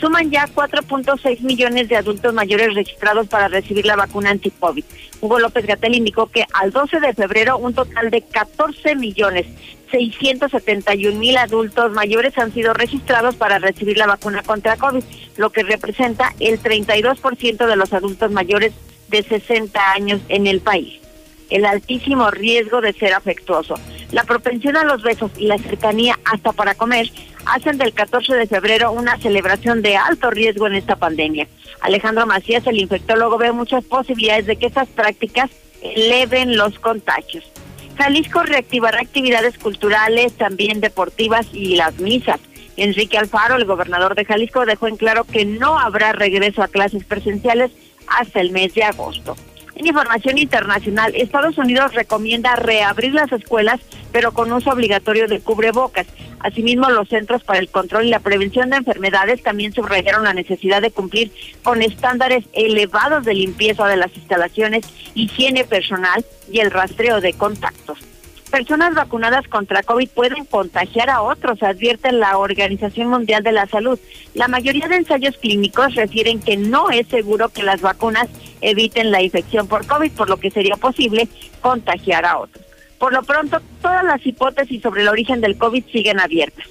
[0.00, 4.84] Suman ya 4.6 millones de adultos mayores registrados para recibir la vacuna anti-COVID.
[5.20, 9.46] Hugo López Gatel indicó que al 12 de febrero un total de 14 millones
[9.90, 15.02] 671 mil adultos mayores han sido registrados para recibir la vacuna contra COVID,
[15.36, 18.72] lo que representa el 32% de los adultos mayores
[19.08, 21.00] de 60 años en el país.
[21.48, 23.76] El altísimo riesgo de ser afectuoso,
[24.10, 27.08] la propensión a los besos y la cercanía hasta para comer
[27.46, 31.46] hacen del 14 de febrero una celebración de alto riesgo en esta pandemia.
[31.80, 35.50] Alejandro Macías, el infectólogo, ve muchas posibilidades de que estas prácticas
[35.82, 37.44] eleven los contagios.
[37.96, 42.40] Jalisco reactivará actividades culturales, también deportivas y las misas.
[42.76, 47.04] Enrique Alfaro, el gobernador de Jalisco, dejó en claro que no habrá regreso a clases
[47.04, 47.70] presenciales
[48.06, 49.34] hasta el mes de agosto.
[49.76, 53.78] En información internacional, Estados Unidos recomienda reabrir las escuelas,
[54.10, 56.06] pero con uso obligatorio de cubrebocas.
[56.40, 60.80] Asimismo, los Centros para el Control y la Prevención de Enfermedades también subrayaron la necesidad
[60.80, 61.30] de cumplir
[61.62, 67.98] con estándares elevados de limpieza de las instalaciones, higiene personal y el rastreo de contactos.
[68.50, 73.98] Personas vacunadas contra COVID pueden contagiar a otros, advierte la Organización Mundial de la Salud.
[74.32, 78.28] La mayoría de ensayos clínicos refieren que no es seguro que las vacunas
[78.60, 81.28] eviten la infección por COVID, por lo que sería posible
[81.60, 82.64] contagiar a otros.
[82.98, 86.66] Por lo pronto, todas las hipótesis sobre el origen del COVID siguen abiertas.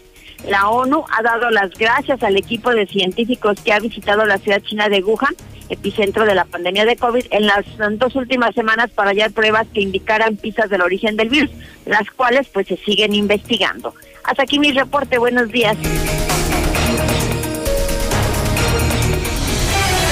[0.48, 4.62] La ONU ha dado las gracias al equipo de científicos que ha visitado la ciudad
[4.62, 5.36] china de Wuhan,
[5.70, 7.66] epicentro de la pandemia de COVID, en las
[7.98, 11.50] dos últimas semanas para hallar pruebas que indicaran pistas del origen del virus,
[11.86, 13.94] las cuales pues se siguen investigando.
[14.24, 15.76] Hasta aquí mi reporte, buenos días.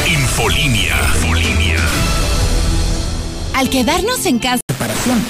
[0.08, 0.96] Infolinia.
[3.54, 4.64] Al quedarnos en casa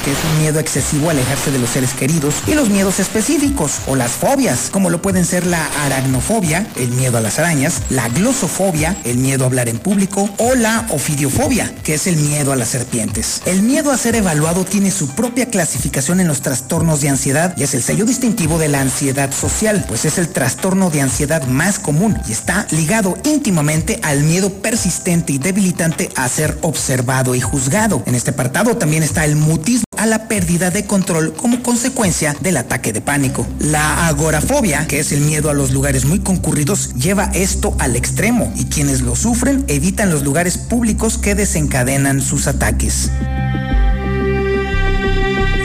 [0.03, 3.79] que es un miedo excesivo a alejarse de los seres queridos, y los miedos específicos
[3.87, 8.07] o las fobias, como lo pueden ser la aracnofobia, el miedo a las arañas, la
[8.09, 12.55] glosofobia, el miedo a hablar en público, o la ofidiofobia, que es el miedo a
[12.55, 13.41] las serpientes.
[13.45, 17.63] El miedo a ser evaluado tiene su propia clasificación en los trastornos de ansiedad y
[17.63, 21.79] es el sello distintivo de la ansiedad social, pues es el trastorno de ansiedad más
[21.79, 28.03] común y está ligado íntimamente al miedo persistente y debilitante a ser observado y juzgado.
[28.13, 32.57] En este apartado también está el mutismo a la pérdida de control como consecuencia del
[32.57, 33.47] ataque de pánico.
[33.57, 38.53] La agorafobia, que es el miedo a los lugares muy concurridos, lleva esto al extremo
[38.55, 43.09] y quienes lo sufren evitan los lugares públicos que desencadenan sus ataques.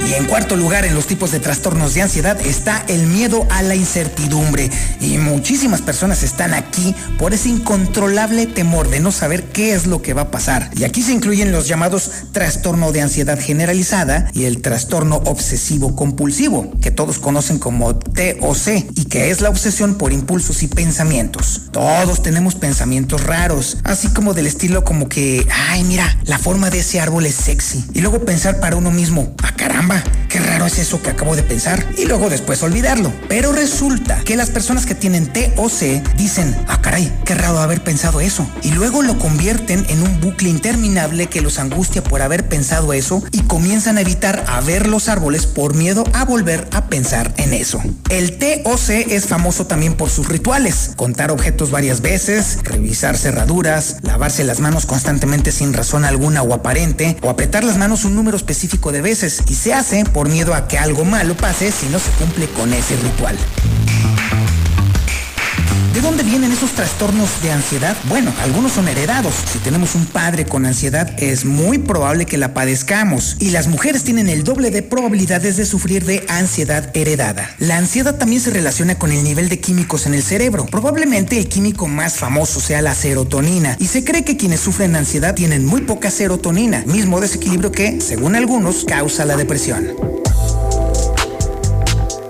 [0.09, 3.62] Y en cuarto lugar, en los tipos de trastornos de ansiedad está el miedo a
[3.62, 4.71] la incertidumbre.
[5.03, 10.01] Y muchísimas personas están aquí por ese incontrolable temor de no saber qué es lo
[10.01, 10.71] que va a pasar.
[10.77, 16.73] Y aquí se incluyen los llamados trastorno de ansiedad generalizada y el trastorno obsesivo compulsivo,
[16.81, 21.64] que todos conocen como TOC, y que es la obsesión por impulsos y pensamientos.
[21.71, 26.79] Todos tenemos pensamientos raros, así como del estilo como que, ay, mira, la forma de
[26.79, 27.85] ese árbol es sexy.
[27.92, 29.98] Y luego pensar para uno mismo, ah, caramba,
[30.29, 33.13] qué raro es eso que acabo de pensar y luego después olvidarlo.
[33.29, 37.59] Pero resulta que las personas que tienen T o C dicen, ah caray, qué raro
[37.59, 38.49] haber pensado eso.
[38.63, 43.23] Y luego lo convierten en un bucle interminable que los angustia por haber pensado eso
[43.33, 47.55] y comienzan a evitar a ver los árboles por miedo a volver a pensar en
[47.55, 47.81] eso.
[48.11, 53.17] El T o C es famoso también por sus rituales, contar objetos varias veces, revisar
[53.17, 58.15] cerraduras, lavarse las manos constantemente sin razón alguna o aparente, o apretar las manos un
[58.15, 61.87] número específico de veces y se hace por miedo a que algo malo pase si
[61.87, 63.38] no se cumple con ese ritual.
[65.99, 67.97] ¿De dónde vienen esos trastornos de ansiedad?
[68.05, 69.35] Bueno, algunos son heredados.
[69.53, 73.37] Si tenemos un padre con ansiedad, es muy probable que la padezcamos.
[73.41, 77.51] Y las mujeres tienen el doble de probabilidades de sufrir de ansiedad heredada.
[77.59, 80.67] La ansiedad también se relaciona con el nivel de químicos en el cerebro.
[80.67, 83.77] Probablemente el químico más famoso sea la serotonina.
[83.81, 88.37] Y se cree que quienes sufren ansiedad tienen muy poca serotonina, mismo desequilibrio que, según
[88.37, 89.89] algunos, causa la depresión.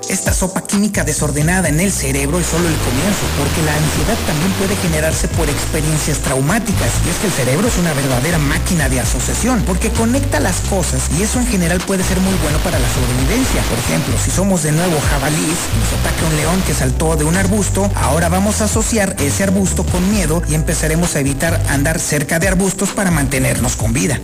[0.08, 4.52] Esta sopa química desordenada en el cerebro es solo el comienzo, porque la ansiedad también
[4.52, 6.92] puede generarse por experiencias traumáticas.
[7.04, 11.10] Y es que el cerebro es una verdadera máquina de asociación, porque conecta las cosas
[11.18, 13.60] y eso en general puede ser muy bueno para la sobrevivencia.
[13.68, 17.36] Por ejemplo, si somos de nuevo jabalís nos ataca un león que saltó de un
[17.36, 22.38] arbusto, ahora vamos a asociar ese arbusto con miedo y empezaremos a evitar andar cerca
[22.38, 24.18] de arbustos para mantenernos con vida.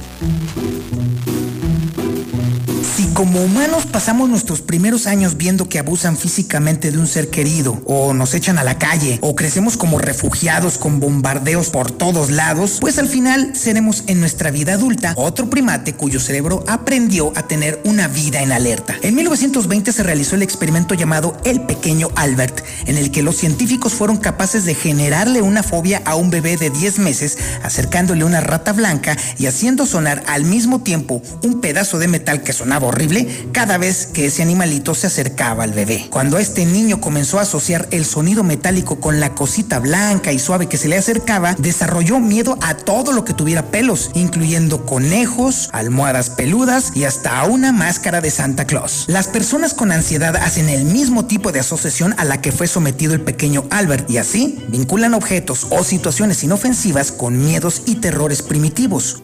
[3.15, 8.13] Como humanos pasamos nuestros primeros años viendo que abusan físicamente de un ser querido, o
[8.13, 12.99] nos echan a la calle, o crecemos como refugiados con bombardeos por todos lados, pues
[12.99, 18.09] al final seremos en nuestra vida adulta otro primate cuyo cerebro aprendió a tener una
[18.09, 18.97] vida en alerta.
[19.01, 23.93] En 1920 se realizó el experimento llamado El Pequeño Albert, en el que los científicos
[23.93, 28.73] fueron capaces de generarle una fobia a un bebé de 10 meses, acercándole una rata
[28.73, 33.04] blanca y haciendo sonar al mismo tiempo un pedazo de metal que sonaba horrible
[33.53, 36.07] cada vez que ese animalito se acercaba al bebé.
[36.11, 40.69] Cuando este niño comenzó a asociar el sonido metálico con la cosita blanca y suave
[40.69, 46.31] que se le acercaba, desarrolló miedo a todo lo que tuviera pelos, incluyendo conejos, almohadas
[46.31, 49.05] peludas y hasta una máscara de Santa Claus.
[49.09, 53.15] Las personas con ansiedad hacen el mismo tipo de asociación a la que fue sometido
[53.15, 59.23] el pequeño Albert y así vinculan objetos o situaciones inofensivas con miedos y terrores primitivos.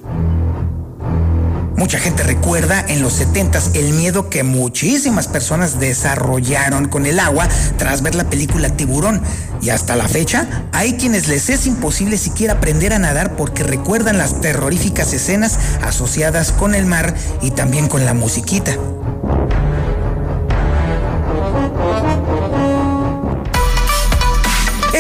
[1.81, 7.49] Mucha gente recuerda en los 70s el miedo que muchísimas personas desarrollaron con el agua
[7.79, 9.23] tras ver la película Tiburón.
[9.63, 14.19] Y hasta la fecha, hay quienes les es imposible siquiera aprender a nadar porque recuerdan
[14.19, 18.77] las terroríficas escenas asociadas con el mar y también con la musiquita.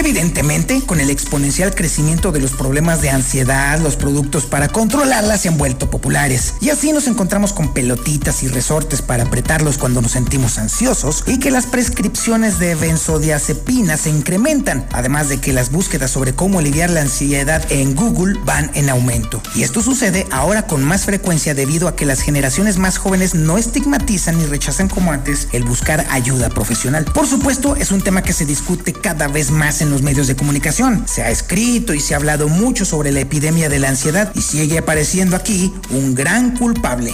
[0.00, 5.48] Evidentemente, con el exponencial crecimiento de los problemas de ansiedad, los productos para controlarla se
[5.48, 6.54] han vuelto populares.
[6.62, 11.38] Y así nos encontramos con pelotitas y resortes para apretarlos cuando nos sentimos ansiosos y
[11.38, 16.88] que las prescripciones de benzodiazepina se incrementan, además de que las búsquedas sobre cómo aliviar
[16.88, 19.42] la ansiedad en Google van en aumento.
[19.54, 23.58] Y esto sucede ahora con más frecuencia debido a que las generaciones más jóvenes no
[23.58, 27.04] estigmatizan ni rechazan como antes el buscar ayuda profesional.
[27.04, 30.36] Por supuesto, es un tema que se discute cada vez más en los medios de
[30.36, 31.04] comunicación.
[31.06, 34.42] Se ha escrito y se ha hablado mucho sobre la epidemia de la ansiedad y
[34.42, 37.12] sigue apareciendo aquí un gran culpable.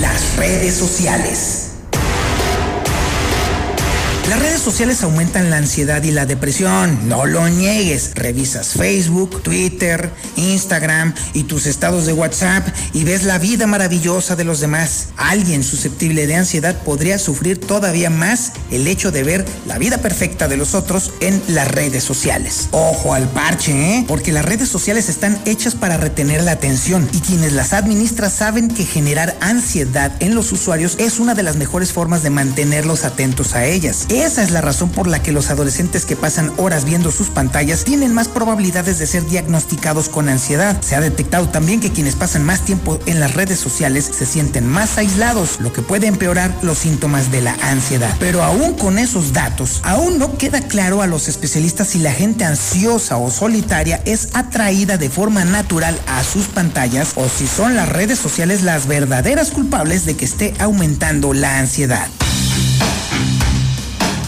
[0.00, 1.67] Las redes sociales.
[4.28, 8.10] Las redes sociales aumentan la ansiedad y la depresión, no lo niegues.
[8.14, 14.44] Revisas Facebook, Twitter, Instagram y tus estados de WhatsApp y ves la vida maravillosa de
[14.44, 15.08] los demás.
[15.16, 20.46] Alguien susceptible de ansiedad podría sufrir todavía más el hecho de ver la vida perfecta
[20.46, 22.68] de los otros en las redes sociales.
[22.72, 24.04] Ojo al parche, ¿eh?
[24.06, 28.68] Porque las redes sociales están hechas para retener la atención y quienes las administran saben
[28.68, 33.54] que generar ansiedad en los usuarios es una de las mejores formas de mantenerlos atentos
[33.54, 34.06] a ellas.
[34.18, 37.84] Esa es la razón por la que los adolescentes que pasan horas viendo sus pantallas
[37.84, 40.82] tienen más probabilidades de ser diagnosticados con ansiedad.
[40.82, 44.66] Se ha detectado también que quienes pasan más tiempo en las redes sociales se sienten
[44.66, 48.12] más aislados, lo que puede empeorar los síntomas de la ansiedad.
[48.18, 52.44] Pero aún con esos datos, aún no queda claro a los especialistas si la gente
[52.44, 57.88] ansiosa o solitaria es atraída de forma natural a sus pantallas o si son las
[57.88, 62.08] redes sociales las verdaderas culpables de que esté aumentando la ansiedad.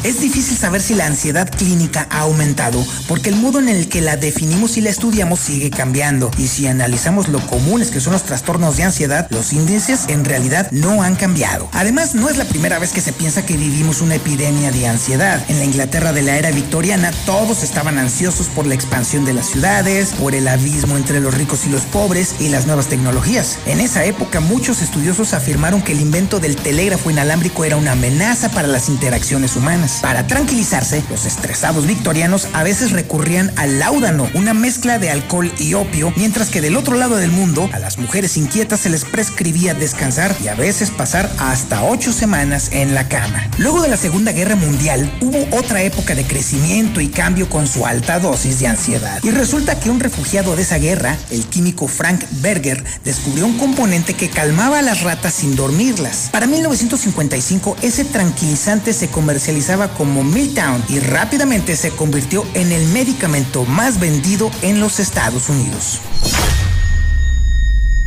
[0.02, 4.00] Es difícil saber si la ansiedad clínica ha aumentado porque el modo en el que
[4.00, 8.22] la definimos y la estudiamos sigue cambiando y si analizamos lo comunes que son los
[8.22, 11.68] trastornos de ansiedad, los índices en realidad no han cambiado.
[11.72, 15.44] Además, no es la primera vez que se piensa que vivimos una epidemia de ansiedad.
[15.48, 19.50] En la Inglaterra de la era victoriana todos estaban ansiosos por la expansión de las
[19.50, 23.58] ciudades, por el abismo entre los ricos y los pobres y las nuevas tecnologías.
[23.66, 28.48] En esa época muchos estudiosos afirmaron que el invento del telégrafo inalámbrico era una amenaza
[28.48, 29.89] para las interacciones humanas.
[30.02, 35.74] Para tranquilizarse, los estresados victorianos a veces recurrían al láudano, una mezcla de alcohol y
[35.74, 39.74] opio, mientras que del otro lado del mundo, a las mujeres inquietas se les prescribía
[39.74, 43.48] descansar y a veces pasar hasta ocho semanas en la cama.
[43.58, 47.86] Luego de la Segunda Guerra Mundial, hubo otra época de crecimiento y cambio con su
[47.86, 49.20] alta dosis de ansiedad.
[49.22, 54.14] Y resulta que un refugiado de esa guerra, el químico Frank Berger, descubrió un componente
[54.14, 56.28] que calmaba a las ratas sin dormirlas.
[56.30, 63.64] Para 1955, ese tranquilizante se comercializaba como Miltown y rápidamente se convirtió en el medicamento
[63.64, 66.00] más vendido en los Estados Unidos.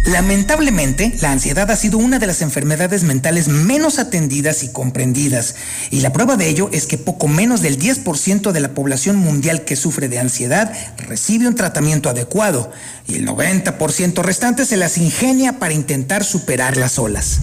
[0.05, 5.55] Lamentablemente, la ansiedad ha sido una de las enfermedades mentales menos atendidas y comprendidas,
[5.91, 9.63] y la prueba de ello es que poco menos del 10% de la población mundial
[9.63, 12.69] que sufre de ansiedad recibe un tratamiento adecuado,
[13.07, 17.39] y el 90% restante se las ingenia para intentar superarlas solas.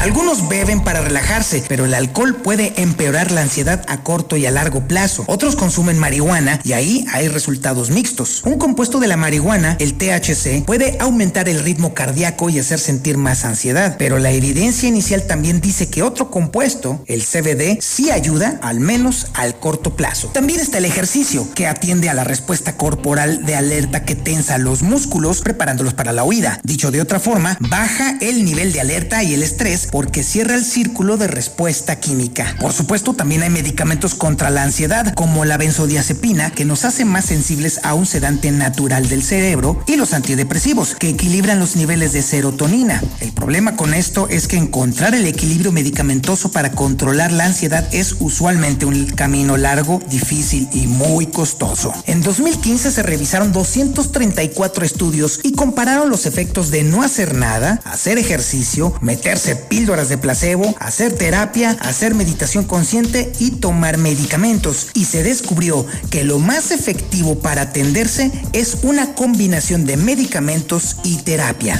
[0.00, 4.50] Algunos beben para relajarse, pero el alcohol puede empeorar la ansiedad a corto y a
[4.50, 5.24] largo plazo.
[5.26, 8.42] Otros consumen marihuana y ahí hay resultados mixtos.
[8.44, 13.16] Un compuesto de la marihuana, el THC, puede aumentar el ritmo cardíaco y hacer sentir
[13.16, 18.60] más ansiedad, pero la evidencia inicial también dice que otro compuesto, el CBD, sí ayuda,
[18.62, 20.28] al menos al corto plazo.
[20.28, 24.82] También está el ejercicio, que atiende a la respuesta corporal de alerta que tensa los
[24.82, 26.60] músculos preparándolos para la huida.
[26.62, 30.64] Dicho de otra forma, baja el nivel de alerta y el estrés porque cierra el
[30.64, 32.56] círculo de respuesta química.
[32.60, 37.26] Por supuesto, también hay medicamentos contra la ansiedad, como la benzodiazepina, que nos hace más
[37.26, 42.22] sensibles a un sedante natural del cerebro, y los antidepresivos, que equilibran los niveles de
[42.22, 43.02] serotonina.
[43.20, 48.16] El problema con esto es que encontrar el equilibrio medicamentoso para controlar la ansiedad es
[48.20, 51.92] usualmente un camino largo, difícil y muy costoso.
[52.06, 58.18] En 2015 se revisaron 234 estudios y compararon los efectos de no hacer nada, hacer
[58.18, 64.88] ejercicio, meterse píldoras de placebo, hacer terapia, hacer meditación consciente y tomar medicamentos.
[64.94, 71.18] Y se descubrió que lo más efectivo para atenderse es una combinación de medicamentos y
[71.18, 71.78] terapia.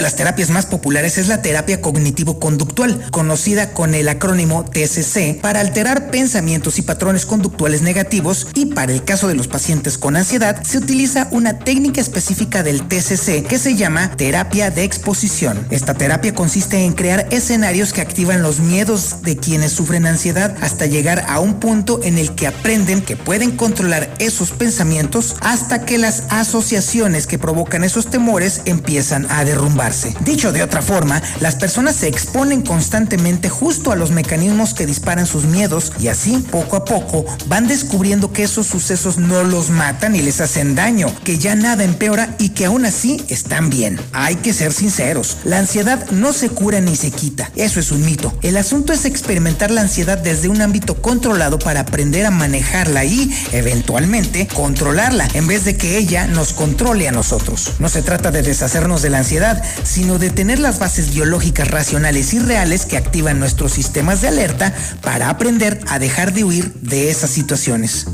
[0.00, 5.60] De las terapias más populares es la terapia cognitivo-conductual, conocida con el acrónimo TCC, para
[5.60, 10.62] alterar pensamientos y patrones conductuales negativos y para el caso de los pacientes con ansiedad
[10.62, 15.66] se utiliza una técnica específica del TCC que se llama terapia de exposición.
[15.68, 20.86] Esta terapia consiste en crear escenarios que activan los miedos de quienes sufren ansiedad hasta
[20.86, 25.98] llegar a un punto en el que aprenden que pueden controlar esos pensamientos hasta que
[25.98, 29.89] las asociaciones que provocan esos temores empiezan a derrumbar
[30.24, 35.26] Dicho de otra forma, las personas se exponen constantemente justo a los mecanismos que disparan
[35.26, 40.14] sus miedos y así, poco a poco, van descubriendo que esos sucesos no los matan
[40.14, 44.00] y les hacen daño, que ya nada empeora y que aún así están bien.
[44.12, 48.04] Hay que ser sinceros, la ansiedad no se cura ni se quita, eso es un
[48.04, 48.32] mito.
[48.42, 53.30] El asunto es experimentar la ansiedad desde un ámbito controlado para aprender a manejarla y,
[53.52, 57.72] eventualmente, controlarla en vez de que ella nos controle a nosotros.
[57.78, 62.34] No se trata de deshacernos de la ansiedad, sino de tener las bases biológicas racionales
[62.34, 67.10] y reales que activan nuestros sistemas de alerta para aprender a dejar de huir de
[67.10, 68.06] esas situaciones.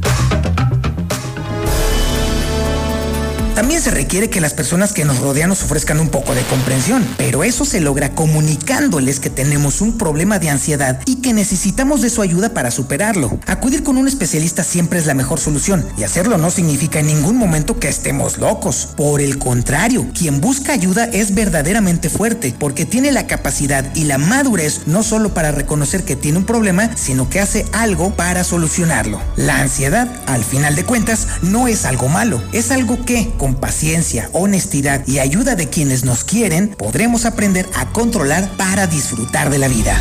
[3.57, 7.09] También se requiere que las personas que nos rodean nos ofrezcan un poco de comprensión,
[7.17, 12.11] pero eso se logra comunicándoles que tenemos un problema de ansiedad y que necesitamos de
[12.11, 13.41] su ayuda para superarlo.
[13.47, 17.39] Acudir con un especialista siempre es la mejor solución y hacerlo no significa en ningún
[17.39, 18.91] momento que estemos locos.
[18.95, 24.19] Por el contrario, quien busca ayuda es verdaderamente fuerte porque tiene la capacidad y la
[24.19, 29.19] madurez no solo para reconocer que tiene un problema, sino que hace algo para solucionarlo.
[29.37, 34.29] La ansiedad, al final de cuentas, no es algo malo, es algo que, con paciencia,
[34.33, 39.69] honestidad y ayuda de quienes nos quieren, podremos aprender a controlar para disfrutar de la
[39.69, 39.97] vida.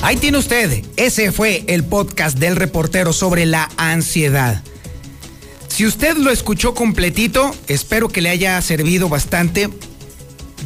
[0.00, 4.62] Ahí tiene usted, ese fue el podcast del reportero sobre la ansiedad.
[5.72, 9.70] Si usted lo escuchó completito, espero que le haya servido bastante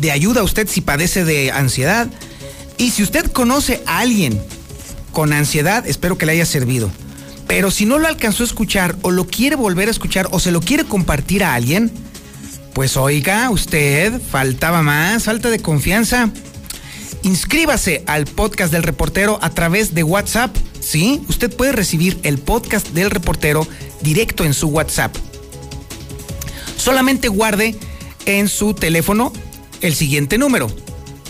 [0.01, 2.09] de ayuda a usted si padece de ansiedad.
[2.77, 4.43] Y si usted conoce a alguien
[5.13, 6.91] con ansiedad, espero que le haya servido.
[7.47, 10.51] Pero si no lo alcanzó a escuchar o lo quiere volver a escuchar o se
[10.51, 11.93] lo quiere compartir a alguien,
[12.75, 16.31] pues oiga, usted, faltaba más, falta de confianza.
[17.23, 20.57] Inscríbase al podcast del reportero a través de WhatsApp.
[20.87, 23.67] Sí, usted puede recibir el podcast del reportero
[24.03, 25.13] directo en su WhatsApp.
[26.77, 27.75] Solamente guarde
[28.25, 29.33] en su teléfono
[29.81, 30.71] el siguiente número: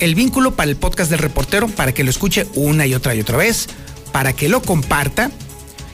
[0.00, 3.20] el vínculo para el podcast del reportero, para que lo escuche una y otra y
[3.20, 3.68] otra vez,
[4.12, 5.30] para que lo comparta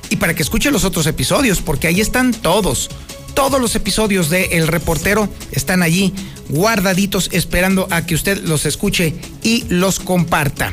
[0.09, 2.89] y para que escuche los otros episodios, porque ahí están todos.
[3.35, 6.15] Todos los episodios de El Reportero están allí
[6.49, 10.73] guardaditos esperando a que usted los escuche y los comparta.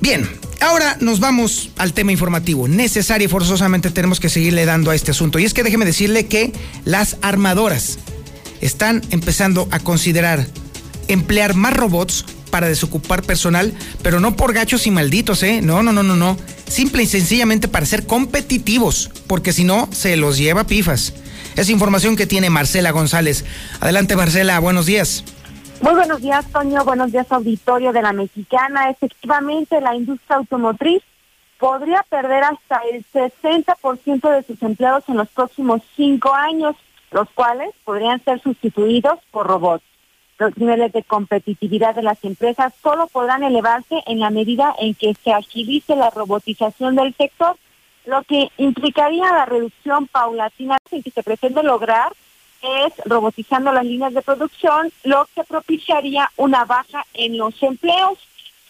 [0.00, 0.28] Bien,
[0.60, 2.68] ahora nos vamos al tema informativo.
[2.68, 5.38] Necesario y forzosamente tenemos que seguirle dando a este asunto.
[5.38, 6.52] Y es que déjeme decirle que
[6.84, 7.98] las armadoras
[8.60, 10.46] están empezando a considerar
[11.08, 13.72] emplear más robots para desocupar personal,
[14.02, 15.60] pero no por gachos y malditos, ¿eh?
[15.62, 16.36] No, no, no, no, no.
[16.66, 21.14] Simple y sencillamente para ser competitivos, porque si no, se los lleva pifas.
[21.56, 23.44] Es información que tiene Marcela González.
[23.80, 25.24] Adelante, Marcela, buenos días.
[25.80, 26.84] Muy buenos días, Toño.
[26.84, 28.90] Buenos días, auditorio de la Mexicana.
[28.90, 31.02] Efectivamente, la industria automotriz
[31.58, 36.76] podría perder hasta el 60% de sus empleados en los próximos cinco años,
[37.10, 39.84] los cuales podrían ser sustituidos por robots.
[40.40, 45.14] Los niveles de competitividad de las empresas solo podrán elevarse en la medida en que
[45.22, 47.56] se agilice la robotización del sector,
[48.06, 52.14] lo que implicaría la reducción paulatina que se pretende lograr
[52.62, 58.18] es robotizando las líneas de producción, lo que propiciaría una baja en los empleos.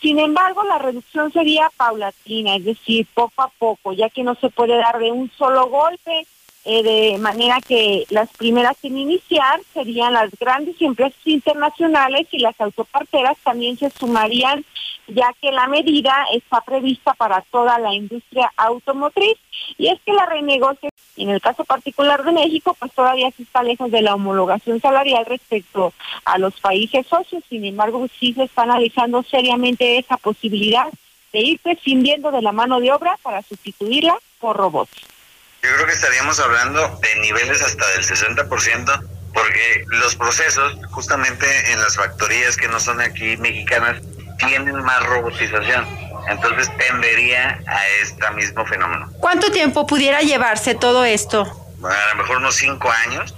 [0.02, 4.50] Sin embargo, la reducción sería paulatina, es decir, poco a poco, ya que no se
[4.50, 6.26] puede dar de un solo golpe
[6.64, 12.60] eh, de manera que las primeras en iniciar serían las grandes empresas internacionales y las
[12.60, 14.64] autoparteras también se sumarían
[15.08, 19.36] ya que la medida está prevista para toda la industria automotriz
[19.78, 23.62] y es que la renegociación en el caso particular de México pues todavía se está
[23.62, 25.92] lejos de la homologación salarial respecto
[26.24, 30.88] a los países socios, sin embargo sí se está analizando seriamente esa posibilidad
[31.32, 35.19] de ir prescindiendo de la mano de obra para sustituirla por robots.
[35.62, 41.80] Yo creo que estaríamos hablando de niveles hasta del 60%, porque los procesos, justamente en
[41.80, 44.00] las factorías que no son aquí mexicanas,
[44.38, 45.86] tienen más robotización.
[46.28, 49.10] Entonces tendería a este mismo fenómeno.
[49.20, 51.42] ¿Cuánto tiempo pudiera llevarse todo esto?
[51.82, 53.34] A lo mejor unos cinco años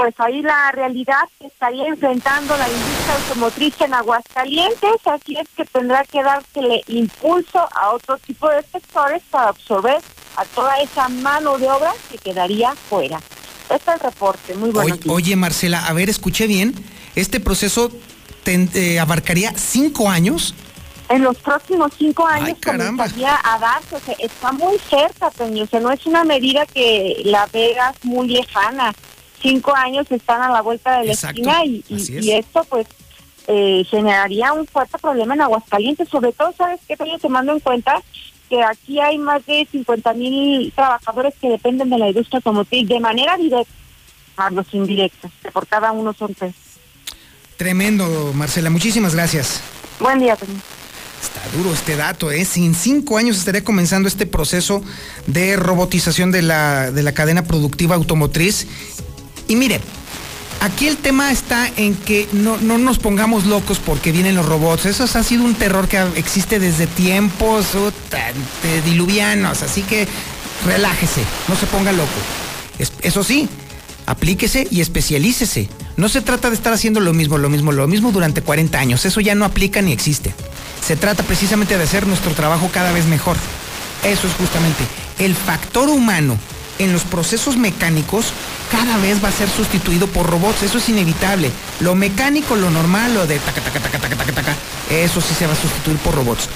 [0.00, 5.66] pues ahí la realidad que estaría enfrentando la industria automotriz en Aguascalientes, así es que
[5.66, 9.98] tendrá que dársele impulso a otro tipo de sectores para absorber
[10.36, 13.20] a toda esa mano de obra que quedaría fuera.
[13.68, 14.96] Este es el reporte, muy bueno.
[15.08, 16.74] Oye, Marcela, a ver, escuché bien,
[17.14, 17.92] este proceso
[18.46, 20.54] eh, abarcaría cinco años.
[21.10, 25.66] En los próximos cinco años comenzaría a darse, o sea, está muy cerca, Toño, o
[25.66, 28.94] sea, no es una medida que la veas muy lejana
[29.40, 31.82] cinco años están a la vuelta de la esquina y,
[32.32, 32.86] esto pues
[33.46, 36.92] eh, generaría un fuerte problema en Aguascalientes, sobre todo, ¿sabes qué?
[36.92, 38.02] Estoy tomando en cuenta
[38.48, 43.00] que aquí hay más de 50 mil trabajadores que dependen de la industria automotriz de
[43.00, 43.72] manera directa,
[44.36, 46.54] a los indirectos, por cada uno son tres.
[47.56, 49.60] Tremendo, Marcela, muchísimas gracias.
[49.98, 50.36] Buen día,
[51.22, 52.46] Está duro este dato, ¿eh?
[52.56, 54.82] En cinco años estaría comenzando este proceso
[55.26, 58.66] de robotización de la, de la cadena productiva automotriz
[59.50, 59.80] y mire,
[60.60, 64.86] aquí el tema está en que no, nos pongamos locos porque vienen los robots.
[64.86, 67.66] Eso ha sido un terror que existe desde tiempos
[68.84, 69.64] diluvianos.
[69.64, 70.06] Así que
[70.64, 72.08] relájese, no se ponga loco.
[72.78, 73.48] eso sí,
[74.06, 75.68] aplíquese y especialícese.
[75.96, 79.04] No se trata de estar haciendo lo mismo, lo mismo, lo mismo durante 40 años.
[79.04, 80.32] Eso ya no aplica ni existe.
[80.86, 83.36] Se trata precisamente de hacer nuestro trabajo cada vez mejor.
[84.04, 84.84] Eso es justamente
[85.18, 86.38] el factor humano
[86.80, 88.32] en los procesos mecánicos
[88.70, 90.62] cada vez va a ser sustituido por robots.
[90.62, 91.50] Eso es inevitable.
[91.80, 94.56] Lo mecánico, lo normal, lo de taca, taca, taca, taca, taca, taca,
[94.90, 96.48] eso sí se va a sustituir por robots.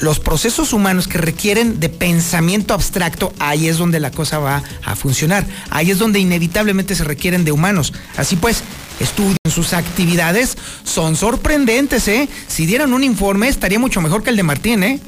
[0.00, 4.96] Los procesos humanos que requieren de pensamiento abstracto, ahí es donde la cosa va a
[4.96, 5.46] funcionar.
[5.70, 7.92] Ahí es donde inevitablemente se requieren de humanos.
[8.16, 8.64] Así pues,
[8.98, 12.28] estudien sus actividades, son sorprendentes, ¿eh?
[12.48, 15.00] Si dieran un informe, estaría mucho mejor que el de Martín, ¿eh?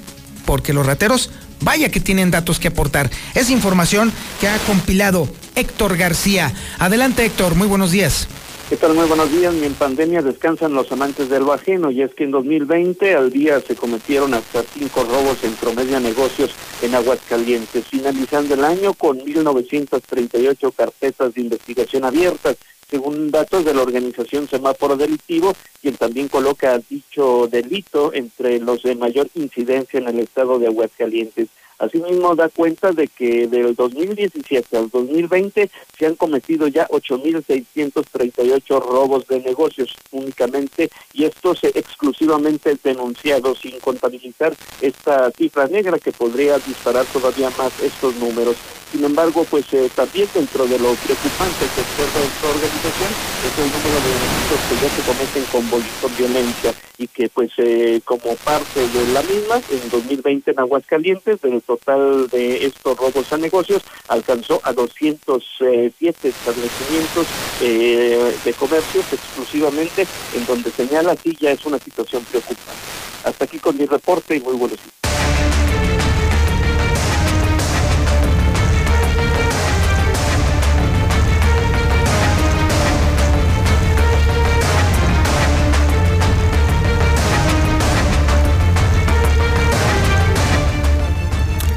[0.46, 3.10] Porque los rateros Vaya que tienen datos que aportar.
[3.34, 6.52] Es información que ha compilado Héctor García.
[6.78, 8.28] Adelante Héctor, muy buenos días.
[8.68, 8.94] ¿Qué tal?
[8.94, 9.54] Muy buenos días.
[9.54, 13.60] En pandemia descansan los amantes del lo ajeno y es que en 2020 al día
[13.60, 16.50] se cometieron hasta cinco robos en promedio a negocios
[16.80, 22.56] en Aguascalientes, finalizando el año con 1.938 carpetas de investigación abiertas
[22.90, 28.94] según datos de la organización Semáforo Delictivo, quien también coloca dicho delito entre los de
[28.94, 31.48] mayor incidencia en el estado de Aguascalientes.
[31.78, 39.26] Asimismo, da cuenta de que del 2017 al 2020 se han cometido ya 8.638 robos
[39.26, 47.06] de negocios únicamente y estos exclusivamente denunciados sin contabilizar esta cifra negra que podría disparar
[47.06, 48.56] todavía más estos números.
[48.94, 53.10] Sin embargo, pues eh, también dentro de lo preocupante que observa esta organización
[53.42, 58.00] es el número de delitos que ya se cometen con, violencia y que pues eh,
[58.04, 63.36] como parte de la misma, en 2020 en Aguascalientes, del total de estos robos a
[63.36, 67.26] negocios, alcanzó a 207 establecimientos
[67.60, 72.72] eh, de comercios exclusivamente, en donde señala así ya es una situación preocupante.
[73.24, 75.63] Hasta aquí con mi reporte y muy buenos días.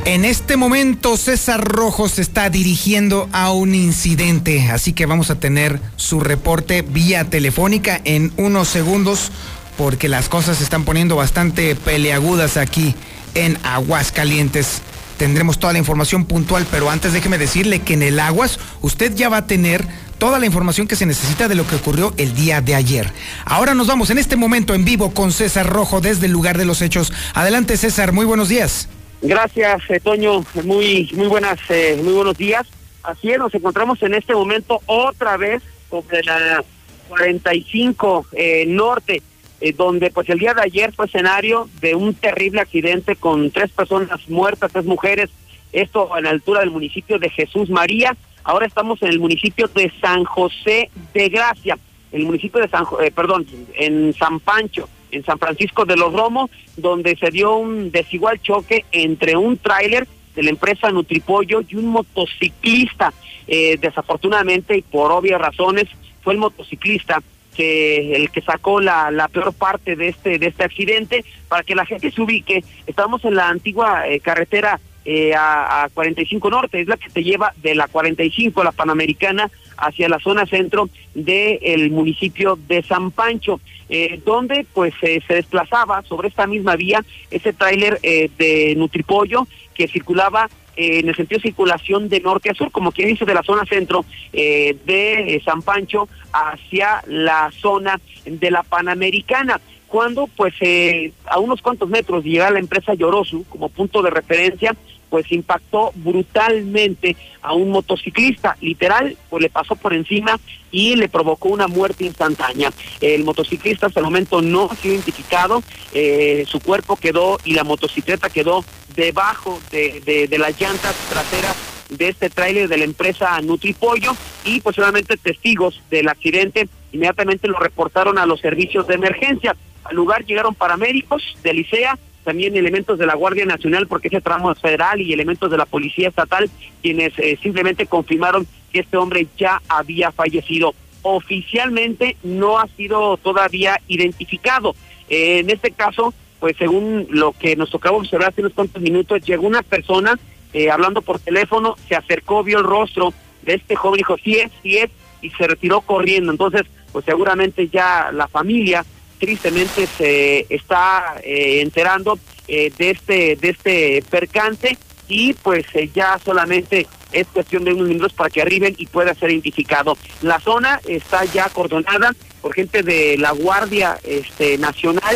[0.07, 5.37] En este momento César Rojo se está dirigiendo a un incidente, así que vamos a
[5.37, 9.33] tener su reporte vía telefónica en unos segundos
[9.77, 12.95] porque las cosas se están poniendo bastante peleagudas aquí
[13.35, 14.81] en Aguascalientes.
[15.17, 19.27] Tendremos toda la información puntual, pero antes déjeme decirle que en el Aguas usted ya
[19.27, 19.85] va a tener
[20.19, 23.11] toda la información que se necesita de lo que ocurrió el día de ayer.
[23.43, 26.63] Ahora nos vamos en este momento en vivo con César Rojo desde el lugar de
[26.63, 27.11] los hechos.
[27.33, 28.87] Adelante César, muy buenos días.
[29.21, 30.43] Gracias, eh, Toño.
[30.63, 32.67] Muy, muy buenas, eh, muy buenos días.
[33.03, 36.63] Así es, nos encontramos en este momento otra vez sobre la
[37.07, 39.21] 45 eh, Norte,
[39.61, 43.71] eh, donde pues el día de ayer fue escenario de un terrible accidente con tres
[43.71, 45.29] personas muertas, tres mujeres,
[45.71, 48.15] esto a la altura del municipio de Jesús María.
[48.43, 51.77] Ahora estamos en el municipio de San José de Gracia,
[52.11, 56.49] el municipio de San, eh, perdón, en San Pancho en San Francisco de los Romos,
[56.75, 61.87] donde se dio un desigual choque entre un tráiler de la empresa Nutripollo y un
[61.87, 63.13] motociclista.
[63.47, 65.87] Eh, desafortunadamente y por obvias razones
[66.21, 67.23] fue el motociclista
[67.55, 71.73] que el que sacó la, la peor parte de este de este accidente para que
[71.73, 76.81] la gente se ubique estamos en la antigua eh, carretera eh, a, a 45 Norte,
[76.81, 81.59] es la que te lleva de la 45, la Panamericana, hacia la zona centro del
[81.61, 87.03] el municipio de San Pancho, eh, donde pues eh, se desplazaba sobre esta misma vía
[87.31, 92.51] ese tráiler eh, de Nutripollo que circulaba eh, en el sentido de circulación de norte
[92.51, 97.03] a sur, como quien dice, de la zona centro eh, de eh, San Pancho hacia
[97.07, 102.51] la zona de la Panamericana cuando pues eh, a unos cuantos metros de llegar a
[102.51, 104.75] la empresa Yorosu como punto de referencia,
[105.09, 110.39] pues impactó brutalmente a un motociclista, literal, pues le pasó por encima
[110.71, 112.71] y le provocó una muerte instantánea.
[113.01, 117.63] El motociclista hasta el momento no ha sido identificado, eh, su cuerpo quedó y la
[117.63, 118.63] motocicleta quedó
[118.95, 121.55] debajo de, de, de las llantas traseras
[121.89, 128.17] de este tráiler de la empresa Nutripollo y posiblemente testigos del accidente inmediatamente lo reportaron
[128.17, 129.55] a los servicios de emergencia.
[129.83, 131.97] Al lugar llegaron paramédicos de Licea,
[132.27, 135.65] también elementos de la Guardia Nacional, porque ese tramo es federal, y elementos de la
[135.65, 136.49] Policía Estatal,
[136.81, 140.75] quienes eh, simplemente confirmaron que este hombre ya había fallecido.
[141.03, 144.75] Oficialmente no ha sido todavía identificado.
[145.07, 149.21] Eh, en este caso, pues según lo que nos tocaba observar hace unos cuantos minutos,
[149.21, 150.19] llegó una persona
[150.51, 153.13] eh, hablando por teléfono, se acercó, vio el rostro
[153.43, 154.89] de este joven, dijo, sí es, sí es,
[155.21, 156.33] y se retiró corriendo.
[156.33, 158.85] Entonces, pues seguramente ya la familia
[159.19, 166.19] tristemente se está eh, enterando eh, de este de este percance y pues eh, ya
[166.23, 169.97] solamente es cuestión de unos minutos para que arriben y pueda ser identificado.
[170.21, 175.15] La zona está ya acordonada por gente de la Guardia este, Nacional,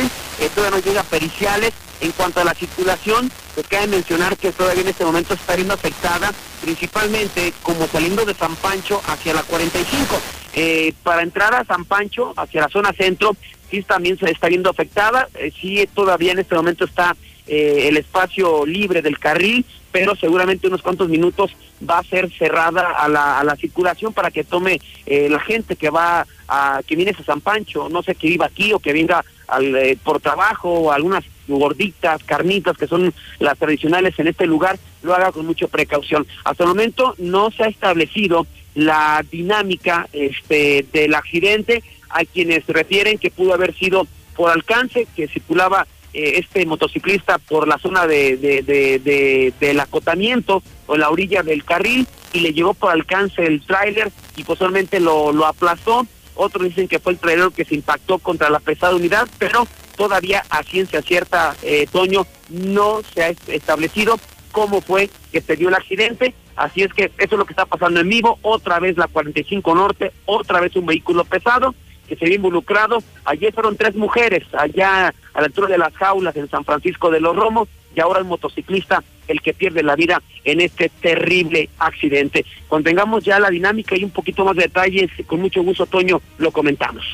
[0.56, 1.74] todavía no llega periciales.
[2.00, 5.76] En cuanto a la circulación, pues cabe mencionar que todavía en este momento está siendo
[5.76, 6.32] afectada,
[6.64, 10.20] principalmente como saliendo de San Pancho hacia la 45.
[10.54, 13.36] Eh, para entrar a San Pancho, hacia la zona centro,
[13.72, 17.16] sí también se está viendo afectada, eh, sí todavía en este momento está
[17.48, 21.52] eh, el espacio libre del carril, pero seguramente unos cuantos minutos
[21.88, 25.76] va a ser cerrada a la, a la circulación para que tome eh, la gente
[25.76, 28.94] que va a, que viene a San Pancho, no sé que viva aquí o que
[28.94, 34.46] venga al, eh, por trabajo o algunas gorditas, carnitas que son las tradicionales en este
[34.46, 36.26] lugar, lo haga con mucha precaución.
[36.44, 38.46] Hasta el momento no se ha establecido
[38.76, 45.28] la dinámica este del accidente, hay quienes refieren que pudo haber sido por alcance, que
[45.28, 51.10] circulaba eh, este motociclista por la zona de, de, de, de, del acotamiento o la
[51.10, 56.06] orilla del carril y le llegó por alcance el tráiler y posteriormente lo, lo aplastó.
[56.36, 60.44] Otros dicen que fue el tráiler que se impactó contra la pesada unidad, pero todavía
[60.50, 64.20] a ciencia cierta, eh, Toño, no se ha establecido
[64.52, 66.34] cómo fue que se dio el accidente.
[66.56, 68.38] Así es que eso es lo que está pasando en vivo.
[68.42, 71.74] Otra vez la 45 Norte, otra vez un vehículo pesado
[72.12, 73.02] que se vio involucrado.
[73.24, 77.22] Ayer fueron tres mujeres allá a la altura de las jaulas en San Francisco de
[77.22, 82.46] los Romos y ahora el motociclista el que pierde la vida en este terrible accidente.
[82.68, 86.22] Cuando tengamos ya la dinámica y un poquito más de detalles, con mucho gusto, Toño,
[86.38, 87.06] lo comentamos.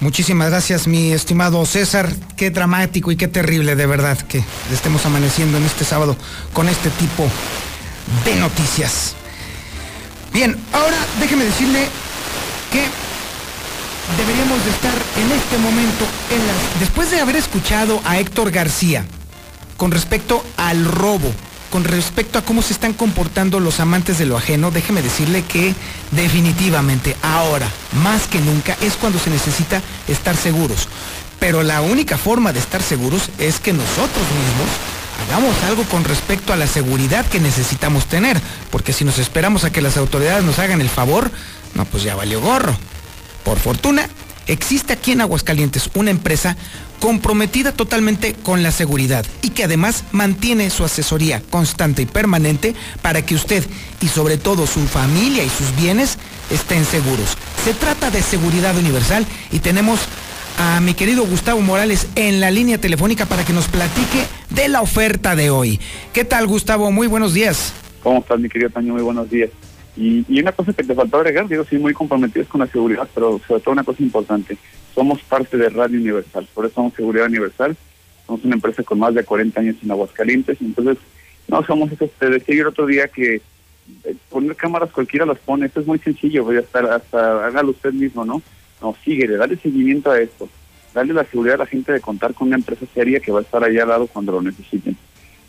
[0.00, 2.08] Muchísimas gracias, mi estimado César.
[2.36, 4.42] Qué dramático y qué terrible, de verdad, que
[4.72, 6.16] estemos amaneciendo en este sábado
[6.52, 7.28] con este tipo
[8.24, 9.14] de noticias.
[10.32, 11.86] Bien, ahora déjeme decirle
[12.72, 12.82] que
[14.16, 16.80] deberíamos de estar en este momento en las...
[16.80, 19.04] Después de haber escuchado a Héctor García
[19.76, 21.32] con respecto al robo,
[21.70, 25.74] con respecto a cómo se están comportando los amantes de lo ajeno, déjeme decirle que
[26.12, 27.68] definitivamente ahora,
[28.02, 30.88] más que nunca, es cuando se necesita estar seguros.
[31.40, 34.68] Pero la única forma de estar seguros es que nosotros mismos
[35.26, 38.40] hagamos algo con respecto a la seguridad que necesitamos tener,
[38.70, 41.30] porque si nos esperamos a que las autoridades nos hagan el favor,
[41.74, 42.76] no, pues ya valió gorro.
[43.44, 44.08] Por fortuna,
[44.46, 46.56] existe aquí en Aguascalientes una empresa
[47.00, 53.22] comprometida totalmente con la seguridad y que además mantiene su asesoría constante y permanente para
[53.22, 53.62] que usted
[54.00, 56.18] y sobre todo su familia y sus bienes
[56.50, 57.36] estén seguros.
[57.64, 60.00] Se trata de seguridad universal y tenemos
[60.58, 64.80] a mi querido Gustavo Morales en la línea telefónica para que nos platique de la
[64.80, 65.80] oferta de hoy.
[66.12, 66.90] ¿Qué tal Gustavo?
[66.90, 67.72] Muy buenos días.
[68.02, 68.94] ¿Cómo estás mi querido Taño?
[68.94, 69.50] Muy buenos días.
[69.96, 73.08] Y, y, una cosa que te faltó agregar, digo, sí, muy comprometidos con la seguridad,
[73.14, 74.56] pero sobre todo una cosa importante,
[74.94, 77.76] somos parte de Radio Universal, por eso somos Seguridad Universal,
[78.26, 80.98] somos una empresa con más de 40 años en Aguascalientes, entonces
[81.46, 83.36] no somos esos, te decía el otro día que
[84.04, 87.70] eh, poner cámaras cualquiera las pone, esto es muy sencillo, voy a estar hasta hágalo
[87.70, 88.42] usted mismo, ¿no?
[88.80, 90.48] No, síguele, dale seguimiento a esto,
[90.92, 93.42] dale la seguridad a la gente de contar con una empresa seria que va a
[93.42, 94.96] estar ahí al lado cuando lo necesiten.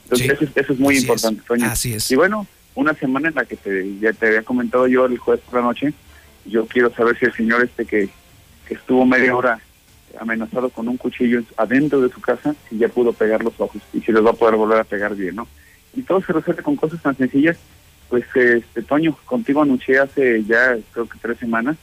[0.04, 1.66] Entonces eso, es, eso, es muy importante, Toño.
[1.66, 2.12] Así es.
[2.12, 2.46] Y bueno,
[2.76, 5.66] una semana en la que te, ya te había comentado yo el jueves por la
[5.66, 5.94] noche,
[6.46, 8.10] yo quiero saber si el señor este que,
[8.68, 9.60] que estuvo media hora
[10.20, 14.02] amenazado con un cuchillo adentro de su casa, si ya pudo pegar los ojos y
[14.02, 15.48] si los va a poder volver a pegar bien, ¿no?
[15.94, 17.58] Y todo se resuelve con cosas tan sencillas.
[18.10, 21.76] Pues, este Toño, contigo anuncié hace ya creo que tres semanas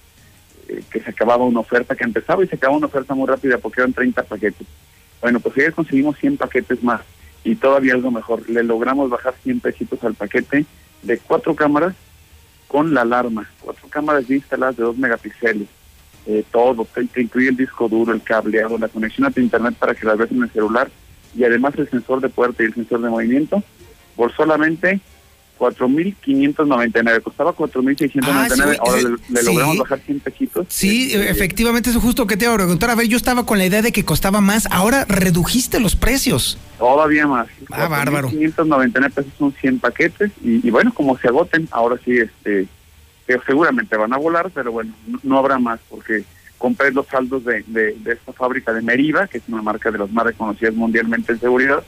[0.69, 3.59] eh, que se acababa una oferta, que empezaba y se acababa una oferta muy rápida
[3.59, 4.67] porque eran 30 paquetes.
[5.21, 7.01] Bueno, pues ayer conseguimos 100 paquetes más
[7.45, 8.49] y todavía algo mejor.
[8.49, 10.65] Le logramos bajar 100 pesitos al paquete
[11.03, 11.95] de cuatro cámaras
[12.69, 15.69] con la alarma, cuatro cámaras instaladas de dos megapíxeles,
[16.27, 19.95] eh, todo, te, incluye el disco duro, el cableado, la conexión a tu internet para
[19.95, 20.91] que la veas en el celular
[21.35, 23.63] y además el sensor de puerta y el sensor de movimiento.
[24.15, 25.01] Por solamente
[25.63, 29.47] 4.599, costaba 4.699, ah, sí, ahora le, le sí.
[29.47, 30.67] logramos bajar 100 pesitos.
[30.69, 32.91] Sí, este, efectivamente, eso es justo que te iba a preguntar.
[32.91, 36.59] A ver, yo estaba con la idea de que costaba más, ahora redujiste los precios.
[36.79, 37.47] Todavía más.
[37.71, 38.29] Ah, bárbaro.
[38.29, 42.67] 599 pesos son 100 paquetes y, y, bueno, como se agoten, ahora sí, este,
[43.29, 46.25] que seguramente van a volar, pero bueno, no, no habrá más porque
[46.59, 49.99] compré los saldos de, de, de, esta fábrica de Meriva, que es una marca de
[49.99, 51.85] las más reconocidas mundialmente en seguridad,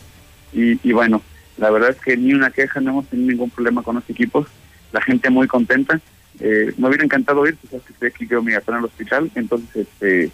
[0.52, 1.22] y, y bueno,
[1.57, 4.46] la verdad es que ni una queja, no hemos tenido ningún problema con los equipos,
[4.92, 6.00] la gente muy contenta.
[6.40, 9.30] Eh, me hubiera encantado ir, pues sabes que estoy aquí yo me en el hospital,
[9.34, 10.30] entonces este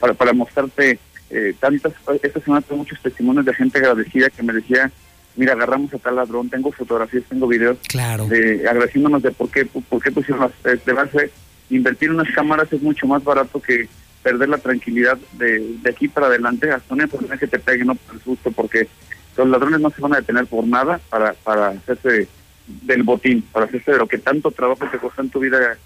[0.00, 0.98] para, para mostrarte
[1.30, 1.92] eh, tantas,
[2.22, 4.90] esta semana tengo muchos testimonios de gente agradecida que me decía,
[5.36, 8.26] mira, agarramos a tal ladrón, tengo fotografías, tengo videos, claro.
[8.26, 11.30] de, agradeciéndonos de por qué, por qué pusieron las, de base,
[11.70, 13.88] invertir en unas cámaras es mucho más barato que
[14.22, 17.94] perder la tranquilidad de, de aquí para adelante, hasta una persona que te pegue, no
[17.94, 18.88] por el susto, porque
[19.36, 22.28] los ladrones no se van a detener por nada para, para hacerse
[22.66, 25.76] del botín, para hacerse de lo que tanto trabajo te costó en tu vida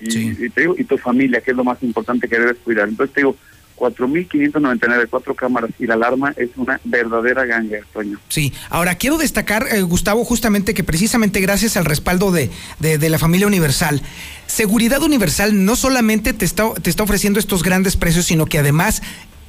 [0.00, 0.36] y, sí.
[0.38, 2.88] y, te digo, y tu familia, que es lo más importante que debes cuidar.
[2.88, 3.36] Entonces te digo,
[3.76, 8.18] 4.599, cuatro cámaras y la alarma es una verdadera ganga, Toño.
[8.28, 13.08] Sí, ahora quiero destacar, eh, Gustavo, justamente que precisamente gracias al respaldo de, de, de,
[13.08, 14.00] la familia Universal,
[14.46, 19.02] Seguridad Universal no solamente te está, te está ofreciendo estos grandes precios, sino que además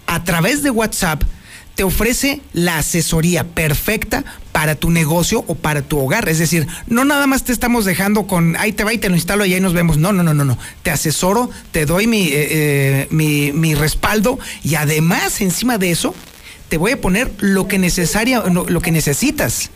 [0.07, 1.23] a través de WhatsApp
[1.75, 6.29] te ofrece la asesoría perfecta para tu negocio o para tu hogar.
[6.29, 9.15] Es decir, no nada más te estamos dejando con, ahí te va y te lo
[9.15, 9.97] instalo y ahí nos vemos.
[9.97, 10.57] No, no, no, no, no.
[10.83, 16.15] Te asesoro, te doy mi, eh, eh, mi, mi, respaldo y además, encima de eso,
[16.69, 19.71] te voy a poner lo que, necesaria, lo, lo que necesitas.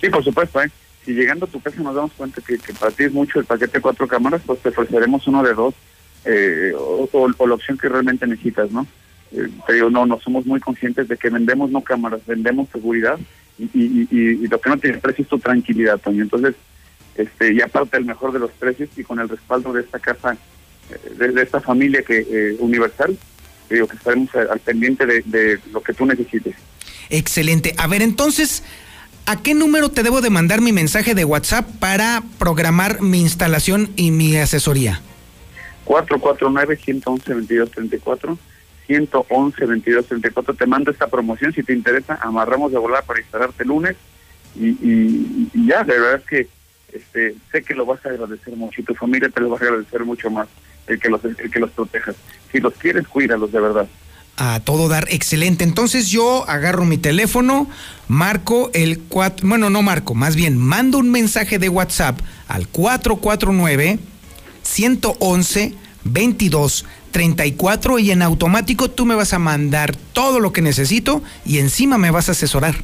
[0.00, 0.70] Sí, por supuesto, ¿eh?
[1.04, 3.46] Si llegando a tu casa nos damos cuenta que, que para ti es mucho el
[3.46, 5.74] paquete de cuatro cámaras, pues te ofreceremos uno de dos
[6.24, 8.86] eh, o, la opción que realmente necesitas, ¿no?
[9.32, 13.18] Eh, te digo, no, no somos muy conscientes de que vendemos no cámaras, vendemos seguridad
[13.58, 16.22] y, y, y, y lo que no tiene precio es tu tranquilidad, Toño.
[16.22, 16.54] Entonces,
[17.16, 20.36] este, y aparte el mejor de los precios y con el respaldo de esta casa,
[20.90, 23.16] eh, de, de, esta familia que eh, universal,
[23.68, 26.54] te digo que estaremos al, al pendiente de, de lo que tú necesites.
[27.10, 27.74] Excelente.
[27.78, 28.62] A ver, entonces,
[29.30, 33.90] ¿A qué número te debo de mandar mi mensaje de WhatsApp para programar mi instalación
[33.94, 35.02] y mi asesoría?
[35.84, 38.38] 449-111-2234.
[38.88, 40.56] 111-2234.
[40.56, 41.52] Te mando esta promoción.
[41.52, 43.96] Si te interesa, amarramos de volar para instalarte el lunes.
[44.56, 46.48] Y, ya, de verdad que
[46.92, 49.60] este, sé que lo vas a agradecer mucho y tu familia te lo va a
[49.60, 50.48] agradecer mucho más
[50.86, 52.16] el que los, el que los protejas.
[52.50, 53.88] Si los quieres, cuídalos de verdad.
[54.40, 55.64] A todo dar, excelente.
[55.64, 57.68] Entonces yo agarro mi teléfono,
[58.06, 63.98] marco el 4, bueno, no marco, más bien mando un mensaje de WhatsApp al 449
[64.62, 65.74] 111
[66.04, 71.58] 22 34 y en automático tú me vas a mandar todo lo que necesito y
[71.58, 72.76] encima me vas a asesorar.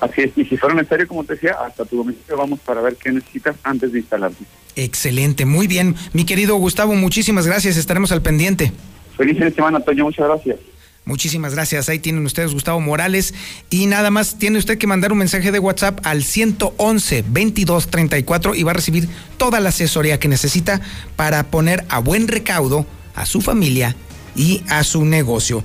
[0.00, 2.96] Así es, y si fuera necesario, como te decía, hasta tu domicilio vamos para ver
[2.96, 4.44] qué necesitas antes de instalarte.
[4.74, 5.94] Excelente, muy bien.
[6.12, 8.72] Mi querido Gustavo, muchísimas gracias, estaremos al pendiente.
[9.16, 10.58] Feliz fin de semana, Antonio, muchas gracias.
[11.04, 11.88] Muchísimas gracias.
[11.88, 13.34] Ahí tienen ustedes Gustavo Morales.
[13.70, 18.62] Y nada más tiene usted que mandar un mensaje de WhatsApp al 111 2234 y
[18.62, 20.80] va a recibir toda la asesoría que necesita
[21.16, 23.96] para poner a buen recaudo a su familia
[24.34, 25.64] y a su negocio.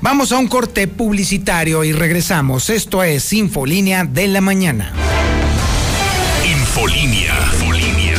[0.00, 2.70] Vamos a un corte publicitario y regresamos.
[2.70, 4.92] Esto es Infolínea de la Mañana.
[6.44, 7.34] Infolínea.
[7.54, 8.14] Infolínea.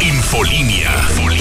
[0.00, 1.31] Infolínea.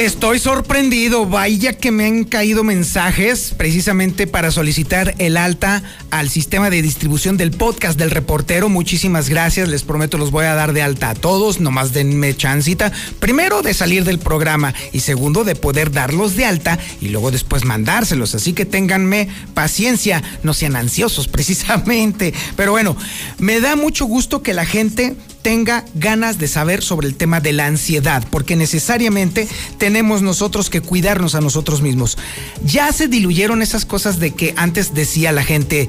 [0.00, 6.70] Estoy sorprendido, vaya que me han caído mensajes precisamente para solicitar el alta al sistema
[6.70, 8.70] de distribución del podcast del reportero.
[8.70, 12.90] Muchísimas gracias, les prometo los voy a dar de alta a todos, nomás denme chancita.
[13.18, 17.66] Primero de salir del programa y segundo de poder darlos de alta y luego después
[17.66, 18.34] mandárselos.
[18.34, 22.32] Así que ténganme paciencia, no sean ansiosos precisamente.
[22.56, 22.96] Pero bueno,
[23.36, 27.52] me da mucho gusto que la gente tenga ganas de saber sobre el tema de
[27.52, 32.18] la ansiedad, porque necesariamente tenemos nosotros que cuidarnos a nosotros mismos.
[32.64, 35.88] Ya se diluyeron esas cosas de que antes decía la gente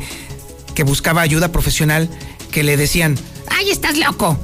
[0.75, 2.09] que buscaba ayuda profesional,
[2.51, 3.17] que le decían,
[3.49, 4.39] ay, estás loco.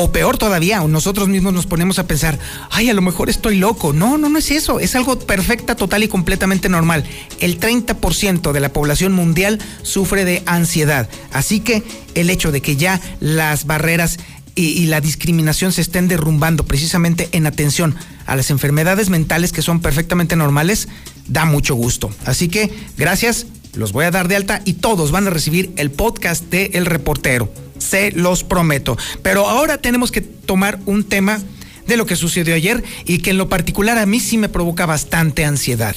[0.00, 2.38] O peor todavía, nosotros mismos nos ponemos a pensar,
[2.70, 3.92] ay, a lo mejor estoy loco.
[3.92, 4.78] No, no, no es eso.
[4.78, 7.02] Es algo perfecta, total y completamente normal.
[7.40, 11.08] El 30% de la población mundial sufre de ansiedad.
[11.32, 11.82] Así que
[12.14, 14.20] el hecho de que ya las barreras
[14.60, 17.94] y, la discriminación se estén derrumbando precisamente en atención
[18.26, 20.88] a las enfermedades mentales que son perfectamente normales,
[21.28, 22.10] da mucho gusto.
[22.24, 25.92] Así que gracias, los voy a dar de alta y todos van a recibir el
[25.92, 27.52] podcast de El Reportero.
[27.78, 28.98] Se los prometo.
[29.22, 31.40] Pero ahora tenemos que tomar un tema
[31.86, 34.86] de lo que sucedió ayer y que en lo particular a mí sí me provoca
[34.86, 35.94] bastante ansiedad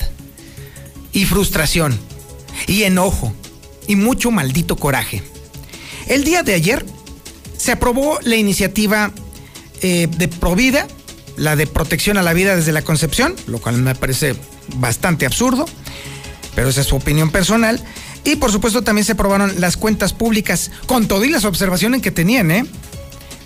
[1.14, 1.98] y frustración
[2.68, 3.34] y enojo
[3.88, 5.24] y mucho maldito coraje.
[6.08, 6.86] El día de ayer
[7.62, 9.12] se aprobó la iniciativa
[9.84, 10.88] eh, de Provida,
[11.38, 14.36] la de protección a la vida desde la concepción, lo cual me parece
[14.78, 15.68] bastante absurdo,
[16.56, 17.80] pero esa es su opinión personal.
[18.24, 22.50] Y por supuesto también se aprobaron las cuentas públicas con todas las observaciones que tenían,
[22.50, 22.66] ¿eh?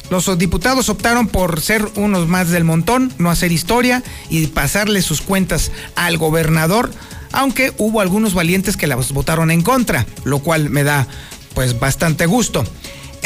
[0.10, 5.20] Los diputados optaron por ser unos más del montón, no hacer historia y pasarle sus
[5.20, 6.90] cuentas al gobernador,
[7.34, 11.06] aunque hubo algunos valientes que las votaron en contra, lo cual me da
[11.54, 12.64] pues bastante gusto.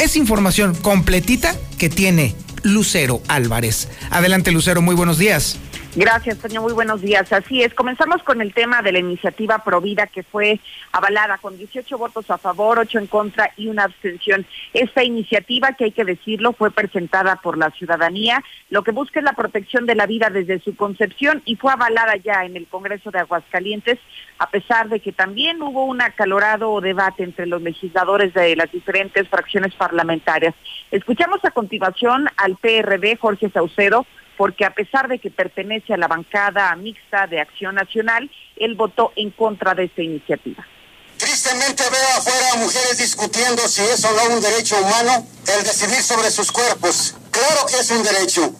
[0.00, 3.88] Es información completita que tiene Lucero Álvarez.
[4.08, 5.58] Adelante Lucero, muy buenos días.
[5.96, 6.62] Gracias, Toño.
[6.62, 7.32] Muy buenos días.
[7.32, 10.60] Así es, comenzamos con el tema de la iniciativa Provida que fue
[10.92, 14.46] avalada con 18 votos a favor, 8 en contra y una abstención.
[14.72, 18.40] Esta iniciativa, que hay que decirlo, fue presentada por la ciudadanía.
[18.68, 22.14] Lo que busca es la protección de la vida desde su concepción y fue avalada
[22.14, 23.98] ya en el Congreso de Aguascalientes,
[24.38, 29.28] a pesar de que también hubo un acalorado debate entre los legisladores de las diferentes
[29.28, 30.54] fracciones parlamentarias.
[30.92, 34.06] Escuchamos a continuación al PRD, Jorge Saucedo,
[34.40, 39.12] porque a pesar de que pertenece a la bancada mixta de Acción Nacional, él votó
[39.14, 40.66] en contra de esta iniciativa.
[41.18, 46.30] Tristemente veo afuera mujeres discutiendo si es o no un derecho humano el decidir sobre
[46.30, 47.16] sus cuerpos.
[47.30, 48.50] Claro que es un derecho.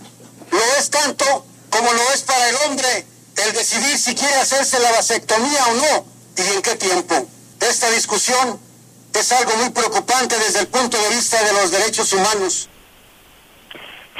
[0.51, 3.07] Lo es tanto como lo es para el hombre
[3.47, 6.07] el decidir si quiere hacerse la vasectomía o no
[6.37, 7.27] y en qué tiempo.
[7.59, 8.61] Esta discusión
[9.15, 12.69] es algo muy preocupante desde el punto de vista de los derechos humanos.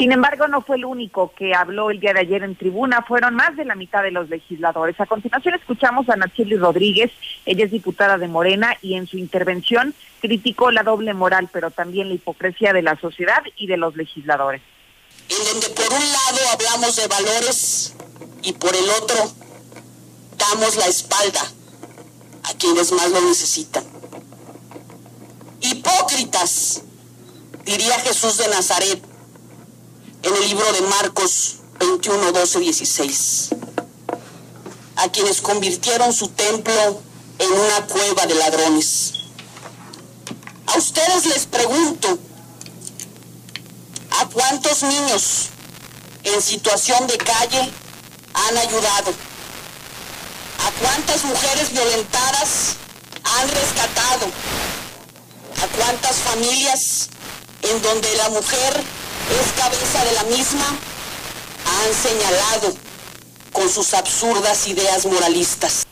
[0.01, 3.35] Sin embargo, no fue el único que habló el día de ayer en tribuna, fueron
[3.35, 4.99] más de la mitad de los legisladores.
[4.99, 7.13] A continuación escuchamos a Nacheli Rodríguez,
[7.45, 12.09] ella es diputada de Morena y en su intervención criticó la doble moral, pero también
[12.09, 14.63] la hipocresía de la sociedad y de los legisladores.
[15.29, 17.95] En donde por un lado hablamos de valores
[18.43, 19.19] y por el otro
[20.39, 21.43] damos la espalda
[22.45, 23.85] a quienes más lo necesitan.
[25.61, 26.85] Hipócritas,
[27.67, 29.10] diría Jesús de Nazaret
[30.23, 33.49] en el libro de Marcos 21, 12, 16.
[34.97, 37.01] A quienes convirtieron su templo
[37.39, 39.15] en una cueva de ladrones.
[40.67, 42.19] A ustedes les pregunto,
[44.11, 45.49] ¿a cuántos niños
[46.25, 47.71] en situación de calle
[48.35, 49.13] han ayudado?
[50.59, 52.77] ¿A cuántas mujeres violentadas
[53.25, 54.27] han rescatado?
[55.63, 57.09] ¿A cuántas familias
[57.63, 58.85] en donde la mujer
[59.39, 60.67] es cabeza de la misma
[61.67, 62.75] han señalado
[63.53, 65.87] con sus absurdas ideas moralistas?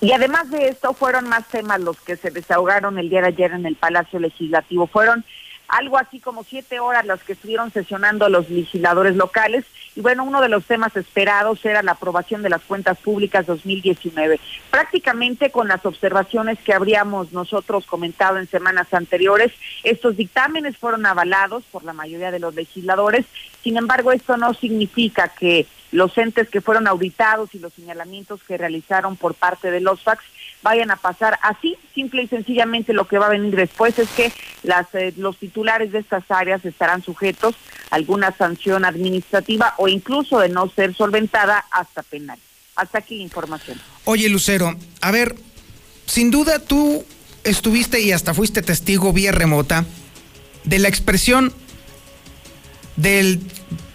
[0.00, 3.52] Y además de esto, fueron más temas los que se desahogaron el día de ayer
[3.52, 4.86] en el Palacio Legislativo.
[4.86, 5.24] Fueron
[5.66, 9.64] algo así como siete horas las que estuvieron sesionando los legisladores locales.
[9.98, 14.38] Y bueno, uno de los temas esperados era la aprobación de las cuentas públicas 2019.
[14.70, 19.50] Prácticamente con las observaciones que habríamos nosotros comentado en semanas anteriores,
[19.82, 23.26] estos dictámenes fueron avalados por la mayoría de los legisladores.
[23.64, 28.58] Sin embargo, esto no significa que los entes que fueron auditados y los señalamientos que
[28.58, 30.24] realizaron por parte de los FACS
[30.62, 31.76] vayan a pasar así.
[31.94, 34.32] Simple y sencillamente lo que va a venir después es que
[34.62, 37.54] las, eh, los titulares de estas áreas estarán sujetos
[37.90, 42.38] a alguna sanción administrativa o incluso de no ser solventada hasta penal.
[42.76, 43.80] Hasta aquí información.
[44.04, 45.34] Oye, Lucero, a ver,
[46.06, 47.04] sin duda tú
[47.44, 49.84] estuviste y hasta fuiste testigo vía remota
[50.64, 51.52] de la expresión
[52.96, 53.40] del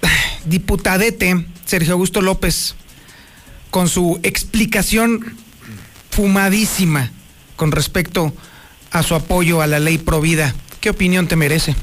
[0.45, 2.75] diputadete Sergio Augusto López
[3.71, 5.35] con su explicación
[6.11, 7.09] fumadísima
[7.55, 8.31] con respecto
[8.91, 10.53] a su apoyo a la ley Provida.
[10.81, 11.75] ¿Qué opinión te merece?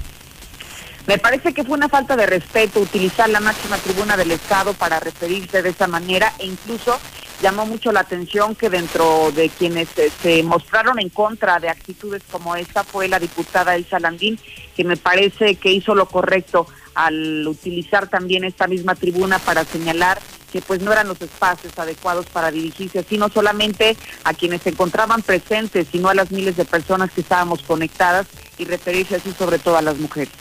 [1.09, 5.01] Me parece que fue una falta de respeto utilizar la máxima tribuna del Estado para
[5.01, 7.01] referirse de esa manera e incluso
[7.43, 12.23] llamó mucho la atención que dentro de quienes eh, se mostraron en contra de actitudes
[12.31, 14.39] como esta fue la diputada Elsa Landín,
[14.77, 20.21] que me parece que hizo lo correcto al utilizar también esta misma tribuna para señalar
[20.53, 24.71] que pues no eran los espacios adecuados para dirigirse así no solamente a quienes se
[24.71, 28.27] encontraban presentes, sino a las miles de personas que estábamos conectadas
[28.59, 30.33] y referirse así sobre todo a las mujeres.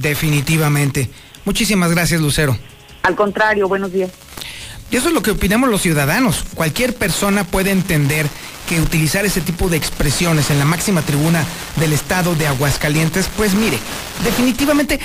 [0.00, 1.10] Definitivamente.
[1.44, 2.56] Muchísimas gracias, Lucero.
[3.02, 4.10] Al contrario, buenos días.
[4.90, 6.44] Y eso es lo que opinamos los ciudadanos.
[6.54, 8.26] Cualquier persona puede entender
[8.68, 11.44] que utilizar ese tipo de expresiones en la máxima tribuna
[11.76, 13.78] del estado de Aguascalientes, pues mire,
[14.22, 15.00] definitivamente,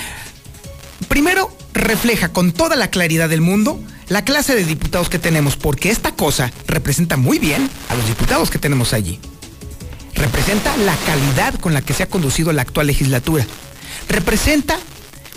[1.07, 3.79] primero refleja con toda la claridad del mundo
[4.09, 8.49] la clase de diputados que tenemos, porque esta cosa representa muy bien a los diputados
[8.49, 9.19] que tenemos allí.
[10.15, 13.45] Representa la calidad con la que se ha conducido la actual legislatura.
[14.09, 14.79] Representa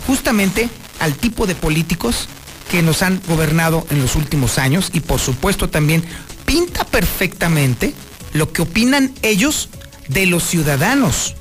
[0.07, 0.69] justamente
[0.99, 2.27] al tipo de políticos
[2.71, 6.03] que nos han gobernado en los últimos años y por supuesto también
[6.45, 7.93] pinta perfectamente
[8.33, 9.69] lo que opinan ellos
[10.07, 11.35] de los ciudadanos.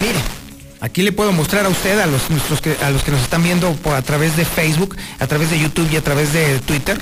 [0.00, 0.18] Mire,
[0.80, 3.42] aquí le puedo mostrar a usted, a los, nuestros que, a los que nos están
[3.42, 7.00] viendo a través de Facebook, a través de YouTube y a través de Twitter,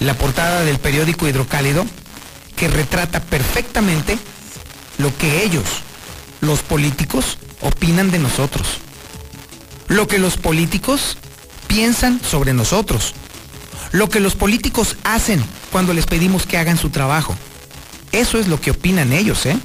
[0.00, 1.86] la portada del periódico Hidrocálido,
[2.56, 4.18] que retrata perfectamente
[4.98, 5.64] lo que ellos,
[6.40, 8.66] los políticos, opinan de nosotros.
[9.88, 11.18] Lo que los políticos
[11.66, 13.14] piensan sobre nosotros.
[13.92, 17.36] Lo que los políticos hacen cuando les pedimos que hagan su trabajo.
[18.12, 19.56] Eso es lo que opinan ellos, ¿eh?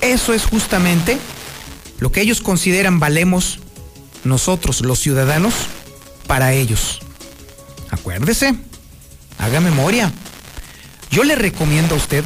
[0.00, 1.18] Eso es justamente
[1.98, 3.58] lo que ellos consideran valemos
[4.24, 5.54] nosotros, los ciudadanos,
[6.26, 7.00] para ellos.
[7.90, 8.54] Acuérdese,
[9.38, 10.12] haga memoria.
[11.10, 12.24] Yo le recomiendo a usted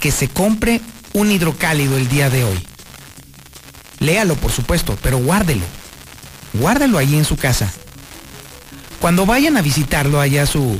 [0.00, 0.80] que se compre
[1.12, 2.58] un hidrocálido el día de hoy.
[4.00, 5.64] Léalo, por supuesto, pero guárdelo.
[6.52, 7.72] Guárdelo ahí en su casa.
[9.00, 10.78] Cuando vayan a visitarlo allá a su,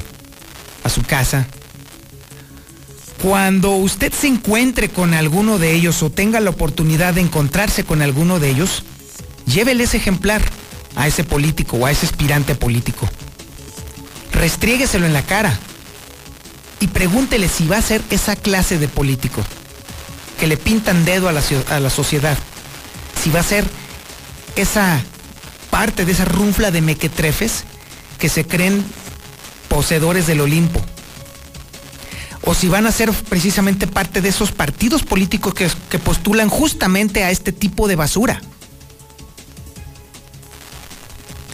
[0.84, 1.47] a su casa,
[3.22, 8.02] cuando usted se encuentre con alguno de ellos o tenga la oportunidad de encontrarse con
[8.02, 8.84] alguno de ellos,
[9.46, 10.42] llévele ese ejemplar
[10.96, 13.08] a ese político o a ese aspirante político.
[14.32, 15.58] Restriégueselo en la cara
[16.80, 19.42] y pregúntele si va a ser esa clase de político
[20.38, 22.36] que le pintan dedo a la, sociedad,
[23.22, 23.64] si va a ser
[24.56, 25.00] esa
[25.70, 27.64] parte de esa runfla de mequetrefes
[28.18, 28.84] que se creen
[29.68, 30.84] poseedores del Olimpo
[32.47, 37.30] o si van a ser precisamente parte de esos partidos políticos que, postulan justamente a
[37.32, 38.40] este tipo de basura.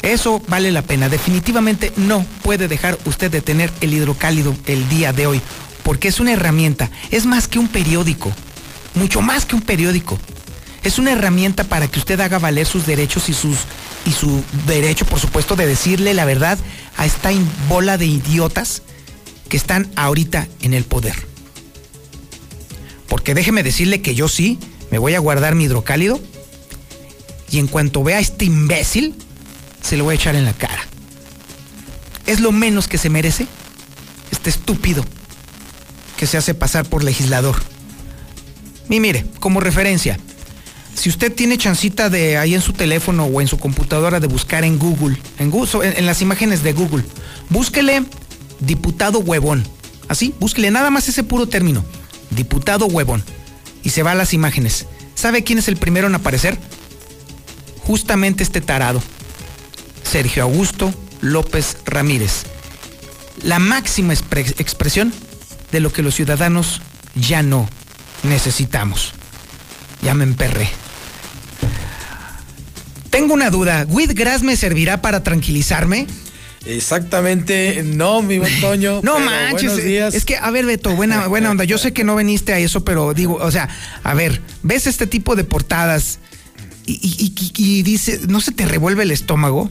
[0.03, 1.09] Eso vale la pena.
[1.09, 5.41] Definitivamente no puede dejar usted de tener el hidrocálido el día de hoy,
[5.83, 8.31] porque es una herramienta, es más que un periódico,
[8.95, 10.19] mucho más que un periódico.
[10.83, 13.57] Es una herramienta para que usted haga valer sus derechos y sus
[14.05, 16.59] y su derecho, por supuesto, de decirle la verdad
[16.99, 17.31] a esta
[17.69, 18.83] bola de idiotas
[19.53, 21.15] que están ahorita en el poder.
[23.07, 24.59] Porque déjeme decirle que yo sí
[24.91, 26.19] me voy a guardar mi hidrocálido
[27.51, 29.15] y en cuanto vea a este imbécil,
[29.83, 30.87] se lo voy a echar en la cara.
[32.25, 33.47] Es lo menos que se merece
[34.31, 35.05] este estúpido
[36.17, 37.57] que se hace pasar por legislador.
[38.89, 40.19] Y mire, como referencia,
[40.95, 44.65] si usted tiene chancita de ahí en su teléfono o en su computadora de buscar
[44.65, 47.05] en Google, en, en- en las imágenes de Google,
[47.51, 48.03] búsquele
[48.67, 49.65] diputado huevón.
[50.09, 51.85] Así, búsquele nada más ese puro término,
[52.31, 53.23] diputado huevón.
[53.83, 54.87] Y se va a las imágenes.
[55.15, 56.59] ¿Sabe quién es el primero en aparecer?
[57.85, 59.03] Justamente este tarado,
[60.05, 62.45] Sergio Augusto López Ramírez.
[63.43, 65.13] La máxima expre- expresión
[65.73, 66.81] de lo que los ciudadanos
[67.15, 67.69] ya no
[68.23, 69.13] necesitamos.
[70.03, 70.69] Ya me emperré.
[73.11, 73.85] Tengo una duda.
[73.89, 76.07] ¿Wheatgrass me servirá para tranquilizarme?
[76.67, 79.01] Exactamente, no, mi buen Toño.
[79.03, 79.85] No manches.
[79.85, 80.15] Días.
[80.15, 81.65] Es que, a ver, Beto, buena, buena onda.
[81.65, 83.69] Yo sé que no viniste a eso, pero digo, o sea,
[84.05, 86.19] a ver, ves este tipo de portadas
[86.87, 89.71] y, y- y- y dice, ¿no se te revuelve el estómago?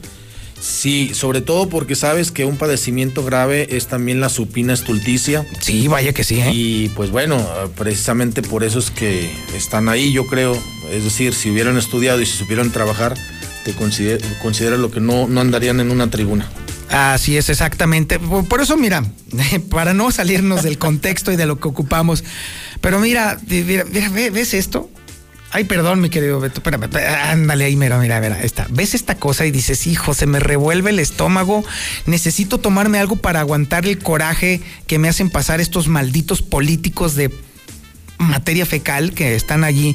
[0.60, 5.44] Sí, sobre todo porque sabes que un padecimiento grave es también la supina estulticia.
[5.60, 6.52] Sí, vaya que sí, ¿eh?
[6.54, 7.44] Y pues bueno,
[7.76, 10.56] precisamente por eso es que están ahí, yo creo.
[10.92, 13.16] Es decir, si hubieran estudiado y si supieran trabajar,
[13.64, 16.48] te considera, considera lo que no, no andarían en una tribuna.
[16.92, 18.18] Así es, exactamente.
[18.18, 19.02] Por, por eso, mira,
[19.70, 22.22] para no salirnos del contexto y de lo que ocupamos,
[22.80, 24.90] pero mira, mira, mira, ve- ¿ves esto?
[25.54, 26.88] Ay, perdón, mi querido Beto, espérame,
[27.30, 28.66] ándale ahí, mira, mira, mira, esta.
[28.70, 31.62] ¿Ves esta cosa y dices, hijo, se me revuelve el estómago,
[32.06, 37.30] necesito tomarme algo para aguantar el coraje que me hacen pasar estos malditos políticos de
[38.18, 39.94] materia fecal que están allí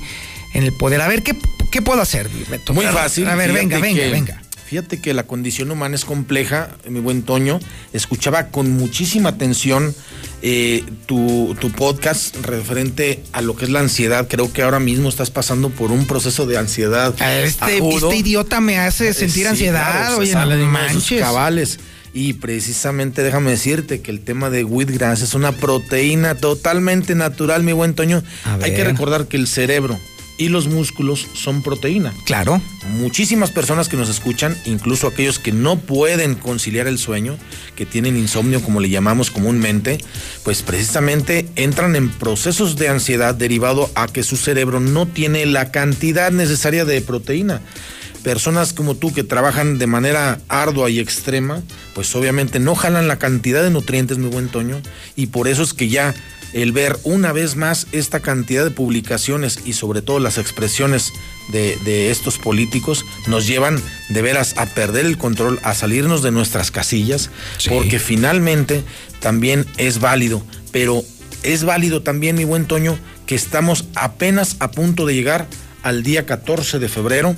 [0.54, 1.02] en el poder?
[1.02, 1.36] A ver, ¿qué,
[1.72, 2.74] qué puedo hacer, Beto?
[2.76, 3.28] Muy fácil.
[3.28, 4.42] A ver, venga, venga, que- venga.
[4.68, 7.60] Fíjate que la condición humana es compleja, mi buen Toño.
[7.94, 9.96] Escuchaba con muchísima atención
[10.42, 14.28] eh, tu, tu podcast referente a lo que es la ansiedad.
[14.28, 17.14] Creo que ahora mismo estás pasando por un proceso de ansiedad.
[17.44, 21.22] Este, este idiota me hace sentir Sí, ansiedad, claro, oye, sale no manches.
[21.22, 21.80] cabales.
[22.14, 27.72] Y precisamente déjame decirte que el tema de wheatgrass es una proteína totalmente natural, mi
[27.72, 28.22] buen Toño.
[28.62, 29.98] Hay que recordar que el cerebro
[30.38, 32.14] y los músculos son proteína.
[32.26, 32.62] Claro.
[32.94, 37.38] Muchísimas personas que nos escuchan, incluso aquellos que no pueden conciliar el sueño,
[37.76, 39.98] que tienen insomnio como le llamamos comúnmente,
[40.44, 45.72] pues precisamente entran en procesos de ansiedad derivado a que su cerebro no tiene la
[45.72, 47.62] cantidad necesaria de proteína.
[48.24, 51.62] Personas como tú que trabajan de manera ardua y extrema,
[51.94, 54.82] pues obviamente no jalan la cantidad de nutrientes, mi buen Toño,
[55.16, 56.14] y por eso es que ya
[56.58, 61.14] el ver una vez más esta cantidad de publicaciones y sobre todo las expresiones
[61.50, 63.80] de, de estos políticos nos llevan
[64.10, 67.30] de veras a perder el control, a salirnos de nuestras casillas,
[67.70, 68.84] porque finalmente
[69.20, 70.42] también es válido,
[70.72, 71.04] pero
[71.44, 72.98] es válido también, mi buen Toño,
[73.28, 75.48] que estamos apenas a punto de llegar
[75.88, 77.36] al día 14 de febrero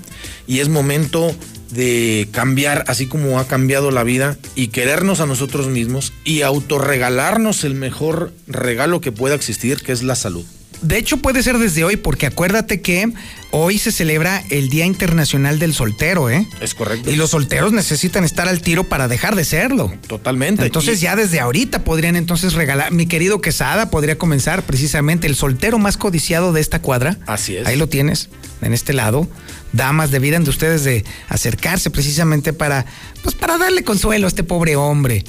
[0.48, 1.36] y es momento
[1.70, 7.64] de cambiar así como ha cambiado la vida y querernos a nosotros mismos y autorregalarnos
[7.64, 10.46] el mejor regalo que pueda existir, que es la salud.
[10.82, 13.12] De hecho, puede ser desde hoy, porque acuérdate que
[13.52, 16.48] hoy se celebra el Día Internacional del Soltero, ¿eh?
[16.62, 17.12] Es correcto.
[17.12, 19.92] Y los solteros necesitan estar al tiro para dejar de serlo.
[20.08, 20.66] Totalmente.
[20.66, 25.36] Entonces Y- ya desde ahorita podrían entonces regalar, mi querido Quesada podría comenzar precisamente el
[25.36, 27.18] soltero más codiciado de esta cuadra.
[27.28, 27.68] Así es.
[27.68, 28.30] Ahí lo tienes,
[28.62, 29.28] en este lado.
[29.74, 32.86] Damas, debieran de ustedes de acercarse precisamente para,
[33.22, 35.24] pues para darle consuelo a este pobre hombre.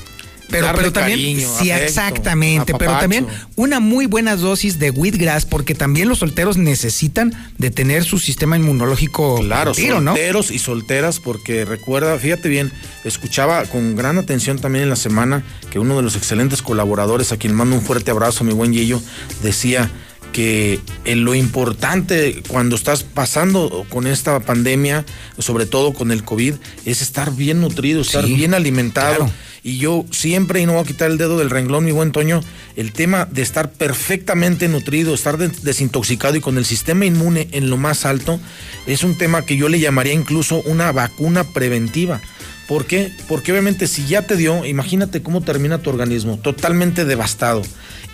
[0.50, 3.26] Pero, pero también, cariño, sí, afecto, exactamente, pero también
[3.56, 8.56] una muy buena dosis de wheatgrass, porque también los solteros necesitan de tener su sistema
[8.56, 10.12] inmunológico Claro, tiro, ¿no?
[10.12, 12.72] solteros y solteras, porque recuerda, fíjate bien,
[13.04, 17.36] escuchaba con gran atención también en la semana que uno de los excelentes colaboradores, a
[17.36, 19.00] quien mando un fuerte abrazo, mi buen Gillo,
[19.42, 19.90] decía
[20.32, 25.04] que lo importante cuando estás pasando con esta pandemia,
[25.38, 26.54] sobre todo con el COVID,
[26.84, 29.16] es estar bien nutrido, estar Sí, bien alimentado.
[29.16, 29.32] claro.
[29.62, 32.40] Y yo siempre, y no voy a quitar el dedo del renglón, mi buen Toño,
[32.76, 37.68] el tema de estar perfectamente nutrido, estar de- desintoxicado y con el sistema inmune en
[37.68, 38.40] lo más alto,
[38.86, 42.20] es un tema que yo le llamaría incluso una vacuna preventiva.
[42.68, 43.12] ¿Por qué?
[43.28, 47.62] Porque obviamente si ya te dio, imagínate cómo termina tu organismo, totalmente devastado.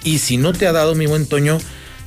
[0.03, 1.59] Y si no te ha dado, mi buen Toño,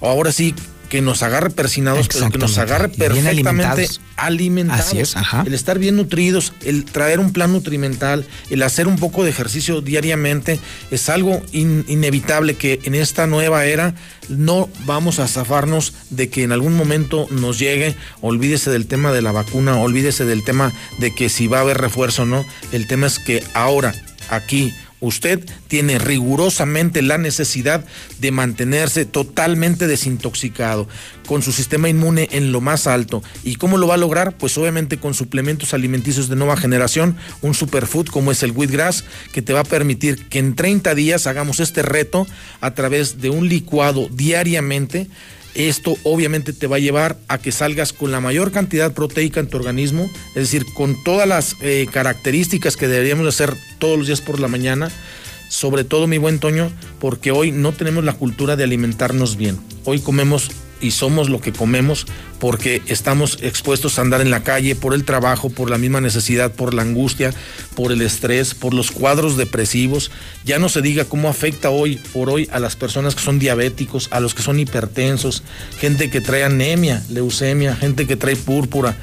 [0.02, 0.54] ahora sí
[0.90, 4.02] que nos agarre persinados, pero que nos agarre perfectamente alimentados.
[4.18, 4.86] alimentados.
[4.88, 5.44] Así es, ajá.
[5.46, 9.82] El estar bien nutridos, el traer un plan nutrimental, el hacer un poco de ejercicio
[9.82, 10.60] diariamente,
[10.92, 13.94] es algo in- inevitable que en esta nueva era
[14.28, 19.22] no vamos a zafarnos de que en algún momento nos llegue, olvídese del tema de
[19.22, 22.88] la vacuna, olvídese del tema de que si va a haber refuerzo o no, el
[22.88, 23.94] tema es que ahora,
[24.30, 27.86] aquí, Usted tiene rigurosamente la necesidad
[28.20, 30.88] de mantenerse totalmente desintoxicado,
[31.26, 33.24] con su sistema inmune en lo más alto.
[33.44, 34.36] ¿Y cómo lo va a lograr?
[34.38, 39.42] Pues obviamente con suplementos alimenticios de nueva generación, un superfood como es el wheatgrass, que
[39.42, 42.28] te va a permitir que en 30 días hagamos este reto
[42.60, 45.08] a través de un licuado diariamente.
[45.60, 49.48] Esto obviamente te va a llevar a que salgas con la mayor cantidad proteica en
[49.48, 54.22] tu organismo, es decir, con todas las eh, características que deberíamos hacer todos los días
[54.22, 54.90] por la mañana.
[55.50, 56.72] Sobre todo, mi buen Toño,
[57.02, 59.60] porque hoy no tenemos la cultura de alimentarnos bien.
[59.84, 60.50] Hoy comemos
[60.82, 62.06] y somos lo que comemos
[62.40, 66.54] porque estamos expuestos a andar en la calle por el trabajo, por la misma necesidad,
[66.54, 67.34] por la angustia,
[67.76, 70.10] por el estrés, por los cuadros depresivos.
[70.46, 74.08] Ya no se diga cómo afecta hoy por hoy a las personas que son diabéticos,
[74.12, 75.44] a los que son hipertensos,
[75.80, 78.98] gente que trae anemia, leucemia, gente que trae púrpura,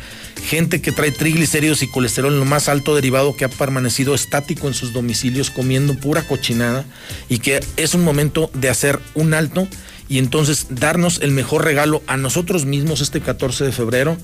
[0.47, 4.74] gente que trae triglicéridos y colesterol lo más alto derivado que ha permanecido estático en
[4.74, 6.85] sus domicilios comiendo pura cochinada
[7.28, 9.66] y que es un momento de hacer un alto
[10.09, 14.16] y entonces darnos el mejor regalo a nosotros mismos este 14 de febrero,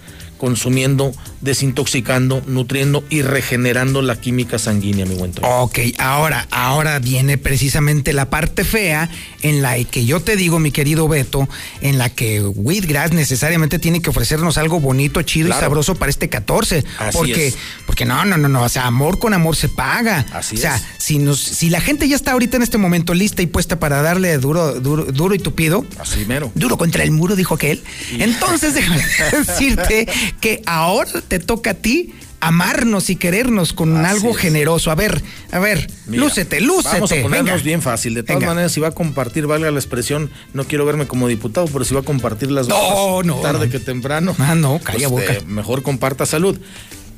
[0.43, 5.47] consumiendo, desintoxicando, nutriendo y regenerando la química sanguínea, mi buen Toño.
[5.47, 9.09] Ok, ahora, ahora viene precisamente la parte fea
[9.43, 11.48] en la que yo te digo, mi querido Beto,
[11.81, 15.60] en la que Wheatgrass necesariamente tiene que ofrecernos algo bonito, chido Claro.
[15.60, 16.85] y sabroso para este 14.
[16.98, 17.56] Así porque, es.
[17.86, 20.27] porque no, no, no, no, o sea, amor con amor se paga.
[20.32, 20.82] Así o sea, es.
[20.98, 24.02] si nos, si la gente ya está ahorita en este momento lista y puesta para
[24.02, 25.86] darle duro, duro, duro y tupido.
[26.01, 26.51] Así mero.
[26.56, 27.81] Duro contra el muro, dijo aquel.
[28.19, 29.05] Entonces, déjame
[29.47, 30.09] decirte
[30.41, 34.37] que ahora te toca a ti amarnos y querernos con Así algo es.
[34.39, 34.91] generoso.
[34.91, 35.23] A ver,
[35.53, 36.95] a ver, Mira, lúcete, lúcete.
[36.97, 37.63] Vamos a ponernos venga.
[37.63, 38.15] bien fácil.
[38.15, 38.53] De todas Venga.
[38.53, 41.95] maneras, si va a compartir, valga la expresión, no quiero verme como diputado, pero si
[41.95, 43.73] va a compartir las No, no, tarde no.
[43.73, 44.35] que temprano.
[44.39, 45.47] Ah, no, calla pues, boca.
[45.47, 46.59] mejor comparta salud.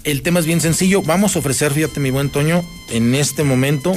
[0.05, 1.01] El tema es bien sencillo.
[1.01, 3.97] Vamos a ofrecer, fíjate, mi buen Toño, en este momento.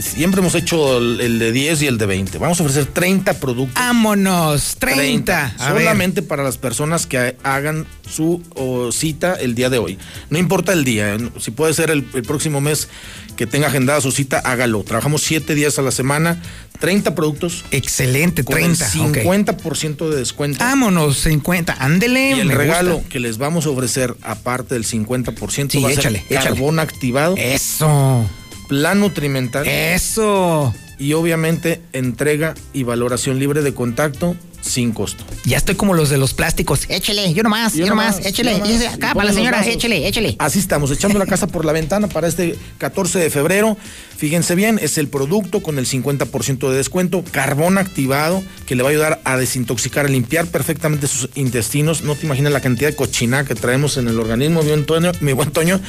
[0.00, 2.38] Siempre hemos hecho el, el de 10 y el de 20.
[2.38, 3.74] Vamos a ofrecer 30 productos.
[3.74, 5.54] Vámonos, 30.
[5.58, 5.82] A ver.
[5.82, 9.98] Solamente para las personas que hagan su o, cita el día de hoy.
[10.30, 11.30] No importa el día, ¿eh?
[11.38, 12.88] si puede ser el, el próximo mes
[13.36, 14.82] que tenga agendada su cita, hágalo.
[14.82, 16.42] Trabajamos 7 días a la semana,
[16.80, 17.64] 30 productos.
[17.70, 18.90] Excelente, con 30.
[18.94, 19.16] el ok.
[19.16, 20.58] 50% de descuento.
[20.58, 21.76] Vámonos, 50.
[21.78, 22.32] Ándele.
[22.36, 23.08] y el regalo gusta.
[23.08, 26.50] que les vamos a ofrecer, aparte del 50%, Sí, va a échale, ser échale.
[26.50, 28.28] carbón activado, Eso.
[28.68, 30.74] Plan nutrimental Eso.
[30.98, 35.24] y obviamente entrega y valoración libre de contacto sin costo.
[35.44, 36.82] Ya estoy como los de los plásticos.
[36.88, 38.52] Échele, yo nomás, yo, nomás, échele.
[38.52, 38.70] yo nomás.
[38.70, 40.36] Y ese acá Y para la señora, échele, échele.
[40.38, 43.76] Así estamos, echando la casa por la ventana para este 14 de febrero.
[44.16, 48.88] Fíjense bien, es el producto con el 50% de descuento, carbón activado, que le va
[48.88, 52.02] a ayudar a desintoxicar, a limpiar perfectamente sus intestinos.
[52.02, 55.12] No te imaginas la cantidad de cochina que traemos en el organismo, mi buen Toño.
[55.20, 55.80] Mi buen Toño.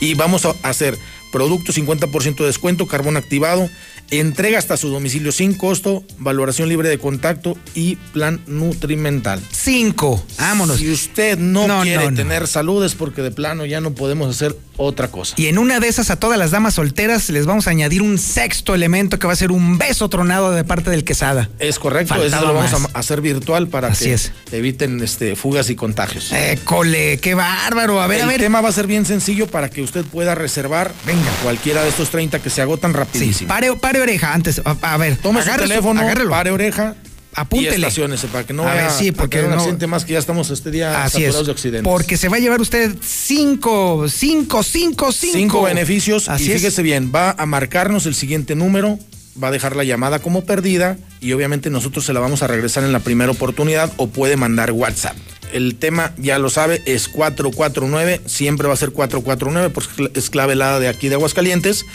[0.00, 0.98] Y vamos a hacer
[1.32, 3.68] producto 50% de descuento, carbón activado,
[4.10, 9.40] entrega hasta su domicilio sin costo, valoración libre de contacto y plan nutrimental.
[9.50, 10.24] Cinco.
[10.38, 10.78] Vámonos.
[10.78, 12.16] Si usted no, No, quiere no, no.
[12.16, 15.34] tener salud es porque de plano ya no podemos hacer otra cosa.
[15.36, 18.16] Y en una de esas a todas las damas solteras les vamos a añadir un
[18.16, 21.50] sexto elemento que va a ser un beso tronado de parte del quesada.
[21.58, 22.90] Es correcto, Faltaba eso lo vamos más.
[22.94, 24.32] a hacer virtual para Así que es.
[24.52, 26.32] eviten este, fugas y contagios.
[26.32, 28.00] École, qué bárbaro.
[28.00, 28.40] A ver, el a ver.
[28.40, 31.30] tema va a ser bien sencillo para que usted pueda reservar Venga.
[31.42, 33.48] cualquiera de estos 30 que se agotan Sí, rapidísimo.
[33.48, 34.62] pare, pare oreja antes.
[34.64, 36.30] A, a ver, Tome su teléfono, agárrelo.
[36.30, 36.94] pare oreja
[37.34, 37.70] Apúntele.
[37.72, 40.18] y estaciónese para que no A vaya ver, sí, porque no- accidente más que ya
[40.18, 41.44] estamos este día Así es.
[41.46, 41.82] de accidentes.
[41.90, 45.36] Porque se va a llevar usted cinco, cinco, cinco, cinco.
[45.38, 46.54] Cinco beneficios Así y es.
[46.54, 48.98] fíjese bien, va a marcarnos el siguiente número,
[49.40, 52.82] va a dejar la llamada como perdida y obviamente nosotros se la vamos a regresar
[52.82, 55.16] en la primera oportunidad o puede mandar WhatsApp.
[55.52, 60.54] El tema, ya lo sabe, es 449, siempre va a ser 449 porque es clave
[60.54, 61.86] helada de aquí de Aguascalientes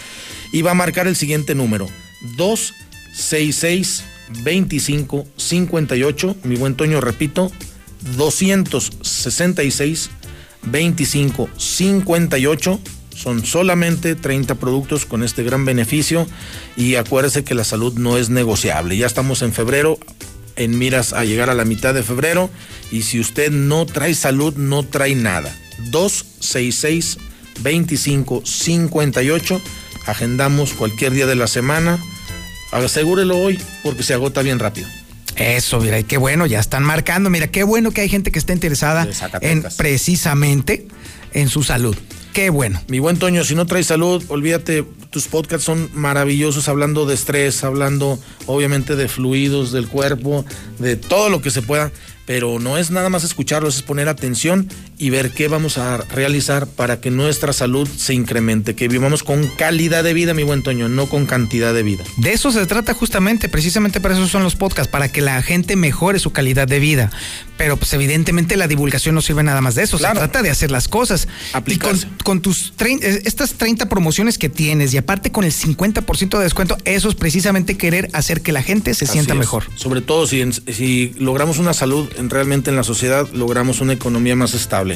[0.53, 1.87] y va a marcar el siguiente número,
[2.37, 7.51] 266 25 58, mi buen Toño, repito,
[8.17, 10.09] 266
[10.63, 12.79] 25 58
[13.15, 16.27] son solamente 30 productos con este gran beneficio
[16.75, 18.97] y acuérdese que la salud no es negociable.
[18.97, 19.99] Ya estamos en febrero,
[20.55, 22.49] en miras a llegar a la mitad de febrero
[22.91, 25.55] y si usted no trae salud, no trae nada.
[25.91, 27.17] 266
[27.61, 29.61] 25 58
[30.05, 31.99] agendamos cualquier día de la semana.
[32.73, 34.87] Asegúrelo hoy porque se agota bien rápido.
[35.35, 37.29] Eso, mira, y qué bueno, ya están marcando.
[37.29, 39.07] Mira, qué bueno que hay gente que está interesada
[39.41, 40.87] en precisamente
[41.33, 41.95] en su salud.
[42.33, 42.81] Qué bueno.
[42.87, 47.63] Mi buen Toño, si no traes salud, olvídate, tus podcasts son maravillosos hablando de estrés,
[47.63, 50.43] hablando obviamente de fluidos del cuerpo,
[50.79, 51.91] de todo lo que se pueda,
[52.25, 54.67] pero no es nada más escucharlos, es poner atención
[55.03, 59.47] y ver qué vamos a realizar para que nuestra salud se incremente, que vivamos con
[59.47, 62.05] calidad de vida, mi buen Toño, no con cantidad de vida.
[62.17, 65.75] De eso se trata justamente, precisamente para eso son los podcasts, para que la gente
[65.75, 67.11] mejore su calidad de vida.
[67.57, 70.71] Pero pues evidentemente la divulgación no sirve nada más de eso, se trata de hacer
[70.71, 71.27] las cosas.
[71.67, 76.37] Y con, con tus eh, estas 30 promociones que tienes y aparte con el 50%
[76.37, 79.39] de descuento, eso es precisamente querer hacer que la gente se Así sienta es.
[79.39, 79.65] mejor.
[79.75, 84.53] Sobre todo si, logramos una salud en- realmente en la sociedad, logramos una economía más
[84.53, 84.92] estable.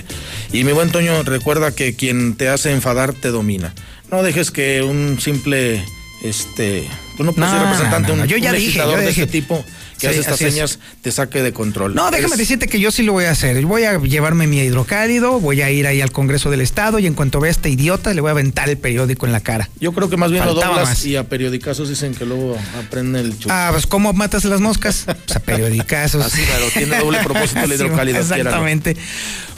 [0.53, 3.73] Y mi buen Toño, recuerda que quien te hace enfadar te domina.
[4.11, 5.83] No dejes que un simple,
[6.23, 6.87] este,
[7.17, 9.21] pues no No, ser representante, no, no, un, yo ya un dije, yo de dije.
[9.23, 9.63] este tipo
[9.99, 10.53] que hace estas es.
[10.53, 11.95] señas, te saque de control.
[11.95, 13.63] No, déjame decirte que yo sí lo voy a hacer.
[13.65, 17.13] Voy a llevarme mi hidrocálido, voy a ir ahí al Congreso del Estado y en
[17.13, 19.69] cuanto vea a este idiota le voy a aventar el periódico en la cara.
[19.79, 21.05] Yo creo que más bien lo Faltaba doblas más.
[21.05, 23.49] y a periodicazos dicen que luego aprende el chucho.
[23.51, 25.05] Ah, pues ¿cómo matas las moscas?
[25.05, 26.25] Pues a periodicazos.
[26.25, 28.41] Así, claro, tiene doble propósito el hidrocálido, quiéralo.
[28.49, 28.97] Exactamente.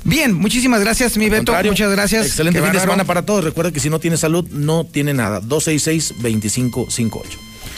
[0.05, 1.53] Bien, muchísimas gracias, mi Beto.
[1.65, 2.25] Muchas gracias.
[2.27, 3.43] Excelente fin de semana para todos.
[3.43, 5.41] Recuerda que si no tiene salud, no tiene nada.
[5.41, 7.21] 266-2558.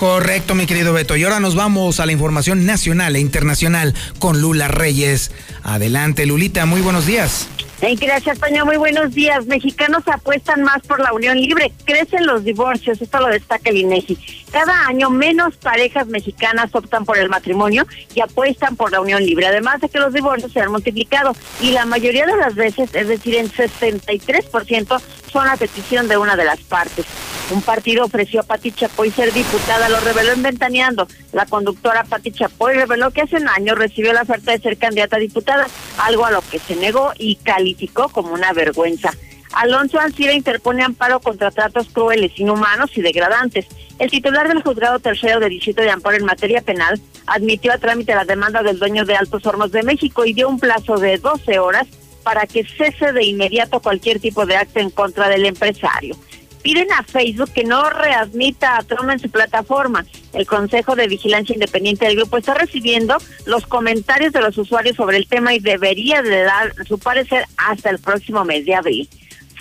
[0.01, 1.15] Correcto, mi querido Beto.
[1.15, 5.29] Y ahora nos vamos a la información nacional e internacional con Lula Reyes.
[5.63, 7.47] Adelante, Lulita, muy buenos días.
[7.83, 8.63] Hey, gracias, Toño.
[8.63, 9.47] Muy buenos días.
[9.47, 11.73] Mexicanos apuestan más por la unión libre.
[11.83, 13.01] Crecen los divorcios.
[13.01, 14.19] Esto lo destaca el INEGI.
[14.51, 19.47] Cada año menos parejas mexicanas optan por el matrimonio y apuestan por la unión libre.
[19.47, 23.07] Además de que los divorcios se han multiplicado y la mayoría de las veces, es
[23.07, 25.01] decir, en 63%,
[25.31, 27.07] son a petición de una de las partes.
[27.51, 31.07] Un partido ofreció a Pati Chapoy ser diputada, lo reveló en Ventaneando.
[31.33, 35.17] La conductora Pati Chapoy reveló que hace un año recibió la oferta de ser candidata
[35.17, 35.50] a diputada,
[35.97, 39.11] algo a lo que se negó y calificó como una vergüenza.
[39.53, 43.67] Alonso Ancira interpone amparo contra tratos crueles, inhumanos y degradantes.
[43.99, 48.15] El titular del juzgado tercero de distrito de amparo en materia penal admitió a trámite
[48.15, 51.59] la demanda del dueño de Altos Hornos de México y dio un plazo de 12
[51.59, 51.87] horas
[52.23, 56.15] para que cese de inmediato cualquier tipo de acto en contra del empresario.
[56.61, 60.05] Piden a Facebook que no readmita a Trump en su plataforma.
[60.33, 65.17] El Consejo de Vigilancia Independiente del grupo está recibiendo los comentarios de los usuarios sobre
[65.17, 69.09] el tema y debería de dar su parecer hasta el próximo mes de abril.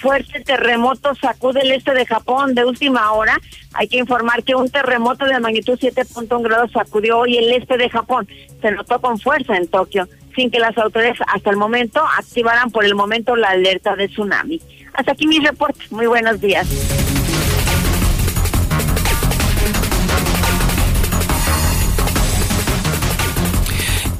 [0.01, 3.39] Fuerte terremoto sacude el este de Japón de última hora.
[3.74, 7.90] Hay que informar que un terremoto de magnitud 7.1 grados sacudió hoy el este de
[7.90, 8.27] Japón.
[8.62, 12.85] Se notó con fuerza en Tokio, sin que las autoridades hasta el momento activaran por
[12.85, 14.60] el momento la alerta de tsunami.
[14.92, 15.80] Hasta aquí mi reporte.
[15.90, 16.66] Muy buenos días.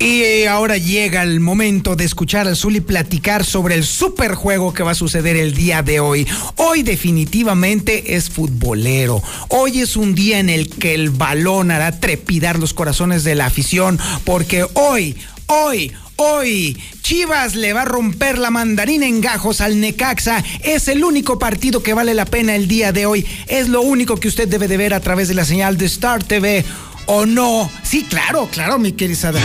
[0.01, 4.83] Y eh, ahora llega el momento de escuchar a Zuli platicar sobre el superjuego que
[4.83, 6.27] va a suceder el día de hoy.
[6.57, 9.23] Hoy definitivamente es futbolero.
[9.49, 13.45] Hoy es un día en el que el balón hará trepidar los corazones de la
[13.45, 15.19] afición porque hoy,
[15.49, 15.93] hoy,
[16.23, 16.77] Hoy,
[17.11, 20.45] Chivas le va a romper la mandarina en gajos al Necaxa.
[20.63, 23.27] Es el único partido que vale la pena el día de hoy.
[23.49, 26.23] Es lo único que usted debe de ver a través de la señal de Star
[26.23, 26.65] TV.
[27.07, 27.69] ¿O no?
[27.83, 29.31] Sí, claro, claro, mi querida.
[29.31, 29.41] Hecho,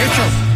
[0.00, 0.52] hecho.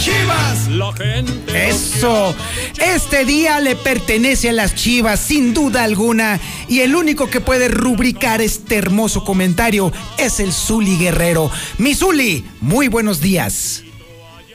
[0.00, 0.66] Chivas.
[0.70, 1.68] La gente.
[1.68, 2.34] Eso.
[2.80, 6.40] Este día le pertenece a las Chivas, sin duda alguna.
[6.68, 11.52] Y el único que puede rubricar este hermoso comentario es el Zuli Guerrero.
[11.78, 13.83] Mi Zuli, muy buenos días.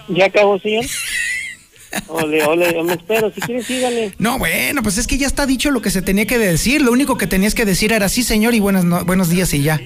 [0.10, 0.86] ¿Ya acabó, señor?
[2.08, 3.32] Ole, ole, yo me espero.
[3.34, 4.14] Si quieres, sígale.
[4.20, 6.82] No, bueno, pues es que ya está dicho lo que se tenía que decir.
[6.82, 9.64] Lo único que tenías que decir era sí, señor, y buenas no- buenos días y
[9.64, 9.80] ya.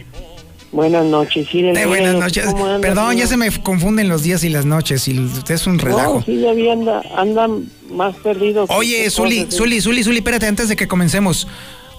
[0.73, 1.59] Buenas noches, sí.
[1.59, 2.45] Eh, buenas noches.
[2.81, 6.15] Perdón, ya se me confunden los días y las noches y es un relajo.
[6.15, 7.47] No, sí, ya vi, anda, anda
[7.91, 8.65] más perdido.
[8.67, 9.47] que Oye, Zuli.
[9.51, 11.47] Zuli, Zuli, Zuli, espérate antes de que comencemos.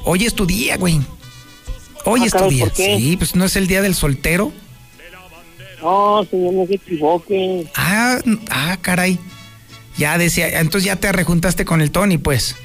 [0.05, 1.01] Hoy es tu día, güey.
[2.05, 2.71] Hoy Ah, es tu caray, día.
[2.75, 4.53] Sí, pues no es el día del soltero.
[5.85, 7.66] No, señor, no se equivoque.
[7.77, 8.19] Ah,
[8.51, 9.19] ah, caray.
[9.98, 12.56] Ya decía, entonces ya te rejuntaste con el Tony, pues.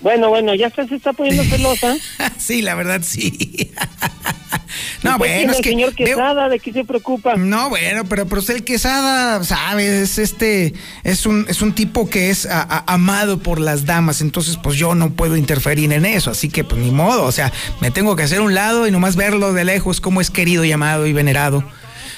[0.00, 1.96] Bueno, bueno, ya se está poniendo celosa.
[2.38, 3.72] sí, la verdad, sí.
[5.02, 5.70] no, Usted bueno, es al que.
[5.70, 7.34] señor Quesada, ¿de qué se preocupa?
[7.36, 12.30] No, bueno, pero pues el Quesada, sabes, es este, es un, es un tipo que
[12.30, 16.30] es a- a- amado por las damas, entonces pues yo no puedo interferir en eso,
[16.30, 19.16] así que pues ni modo, o sea, me tengo que hacer un lado y nomás
[19.16, 21.64] verlo de lejos como es querido, llamado y venerado.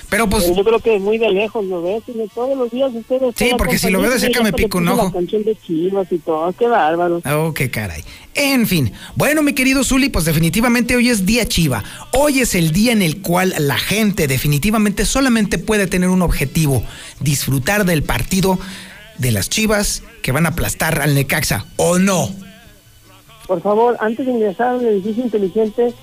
[0.08, 2.28] Pero pues, Yo creo que muy de lejos lo ve, señor.
[2.34, 3.34] Todos los días ustedes.
[3.36, 5.06] Sí, porque si lo veo de cerca me pica un ojo.
[5.06, 7.20] La canción de Chivas y todo, qué bárbaro.
[7.24, 8.04] oh, qué caray.
[8.34, 11.82] En fin, bueno, mi querido Zuli, pues definitivamente hoy es día chiva.
[12.12, 16.82] Hoy es el día en el cual la gente definitivamente solamente puede tener un objetivo,
[17.20, 18.58] disfrutar del partido
[19.18, 22.28] de las chivas que van a aplastar al Necaxa, ¿o no?
[23.46, 25.94] Por favor, antes de ingresar al edificio inteligente,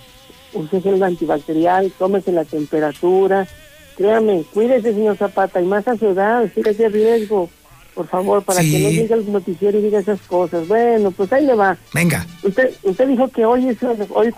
[0.53, 3.47] use el antibacterial, tómese la temperatura.
[3.95, 7.49] Créame, cuídese, señor Zapata, y más a su edad, fíjese riesgo.
[7.93, 8.71] por favor, para Sí.
[8.71, 10.67] que no llegue al noticiero y diga esas cosas.
[10.67, 11.77] Bueno, pues ahí le va.
[11.93, 12.25] Venga.
[12.41, 13.77] Usted usted dijo que hoy es,
[14.09, 14.33] hoy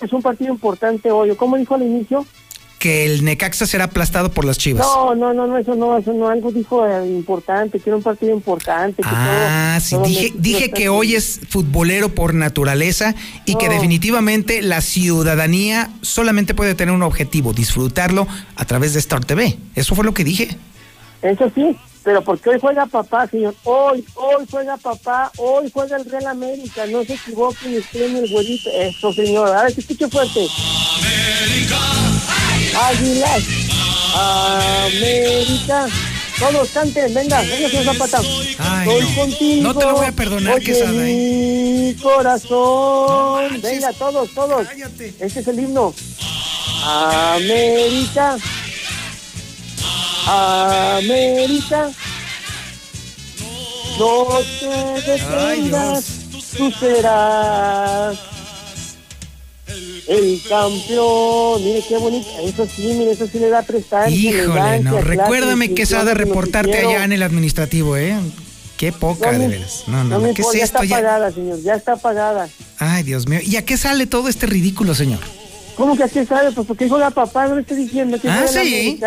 [0.00, 1.34] es un partido importante hoy.
[1.36, 2.24] ¿Cómo dijo al inicio?
[2.84, 4.86] Que el Necaxa será aplastado por las chivas.
[4.86, 6.28] No, no, no, no, eso no, eso no.
[6.28, 9.00] Algo dijo eh, importante, que era un partido importante.
[9.02, 13.14] Que Ah, todo- sí, todo dije, que hoy es futbolero por naturaleza
[13.46, 19.24] y que definitivamente la ciudadanía solamente puede tener un objetivo, disfrutarlo a través de Star
[19.24, 19.56] TV.
[19.74, 20.54] Eso fue lo que dije.
[21.22, 23.54] Eso sí, pero porque hoy juega papá, señor.
[23.64, 26.84] Hoy, hoy juega papá, hoy juega el Real América.
[26.86, 28.68] No se equivoquen, estén el güerito.
[28.78, 29.48] Eso, señor.
[29.56, 30.46] A ver, que escuche fuerte.
[32.76, 33.42] Águilas.
[34.86, 35.86] América.
[36.38, 38.20] Todos canten, venga, venga, señor Zapata.
[38.58, 39.14] Ay, Estoy no.
[39.14, 39.62] contigo.
[39.62, 41.94] No te lo voy a perdonar, oye, Quesada, ¿eh?
[41.94, 43.60] Mi corazón.
[43.62, 44.66] venga, todos, todos.
[45.20, 45.94] Este es el himno.
[46.84, 48.36] América.
[50.26, 51.90] América.
[53.98, 54.26] No
[54.58, 56.04] te detengas,
[56.56, 58.16] tú serás
[60.06, 61.64] el campeón.
[61.64, 62.28] Mire qué bonito.
[62.42, 64.14] Eso sí, mire, eso sí le da prestancia.
[64.16, 65.00] Híjole, no.
[65.00, 68.14] Recuérdame que distinción de al reportarte allá en el administrativo, ¿eh?
[68.76, 69.84] Qué poca, No de veras.
[69.86, 70.34] No, no, No no.
[70.34, 72.48] ¿Qué es ya está pagada, señor, ya está pagada.
[72.78, 73.40] Ay, Dios mío.
[73.42, 75.20] ¿Y a qué sale todo este ridículo, señor?
[75.76, 76.52] ¿Cómo que aquí sabe?
[76.52, 79.00] Pues porque juega papá, no le estoy diciendo que Ah, la sí.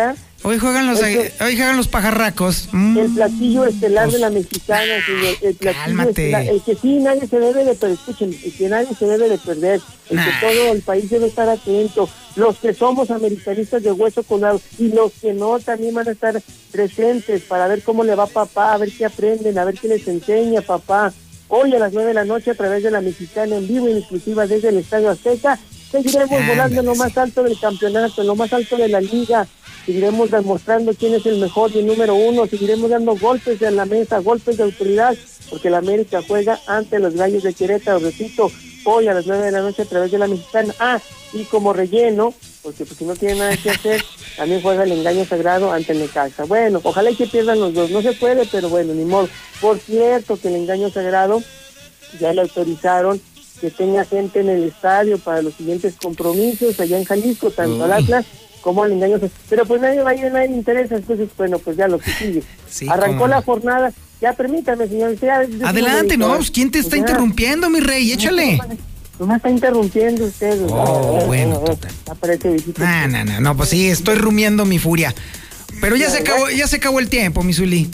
[0.44, 2.68] Hoy juegan los, Eso- hoy juegan los pajarracos.
[2.72, 2.96] Mm.
[2.98, 5.34] El platillo estelar de la mexicana, señor.
[5.42, 6.10] El platillo cálmate.
[6.10, 6.46] estelar.
[6.46, 7.98] El que sí nadie se debe de perder.
[7.98, 9.80] Escuchen, el que nadie se debe de perder.
[10.10, 12.08] El que todo el país debe estar atento.
[12.36, 16.40] Los que somos americanistas de hueso colado y los que no también van a estar
[16.70, 20.06] presentes para ver cómo le va papá, a ver qué aprenden, a ver qué les
[20.06, 21.12] enseña papá.
[21.50, 23.92] Hoy a las nueve de la noche a través de la mexicana en vivo y
[23.92, 25.58] en exclusiva desde el Estadio Azteca.
[25.90, 29.46] Seguiremos volando en lo más alto del campeonato, en lo más alto de la liga.
[29.86, 32.46] Seguiremos demostrando quién es el mejor y el número uno.
[32.46, 35.16] Seguiremos dando golpes en la mesa, golpes de autoridad,
[35.48, 37.98] porque la América juega ante los Gallos de Querétaro.
[37.98, 38.52] Repito,
[38.84, 40.74] hoy a las nueve de la noche a través de la mexicana.
[40.78, 41.00] Ah,
[41.32, 42.34] y como relleno,
[42.68, 44.04] porque pues si no tiene nada que hacer,
[44.36, 46.44] también juega el engaño sagrado ante Necaxa.
[46.44, 47.90] Bueno, ojalá y que pierdan los dos.
[47.90, 49.26] No se puede, pero bueno, ni modo.
[49.58, 51.42] Por cierto, que el engaño sagrado
[52.20, 53.18] ya le autorizaron
[53.62, 57.92] que tenga gente en el estadio para los siguientes compromisos allá en Jalisco, tanto al.
[57.92, 58.26] Atlas
[58.60, 59.18] como al engaño.
[59.48, 62.10] Pero pues nadie va a ir, nadie le interesa, entonces bueno, pues ya lo que
[62.12, 62.42] sigue.
[62.68, 65.18] Sí, Arrancó la jornada, ya permítame, señor.
[65.18, 66.98] ya- Adelante, no, pues, ¿quién te está ya.
[66.98, 68.12] interrumpiendo, mi rey?
[68.12, 68.58] Échale.
[68.58, 68.64] No
[69.26, 70.60] me está interrumpiendo usted.
[70.70, 71.62] Oh, bueno,
[72.08, 73.06] Aparece visita.
[73.06, 75.14] No, no, no, no, pues sí, estoy rumiando mi furia.
[75.80, 77.90] Pero ya se acabó, ya se acabó el tiempo, mi Zuli.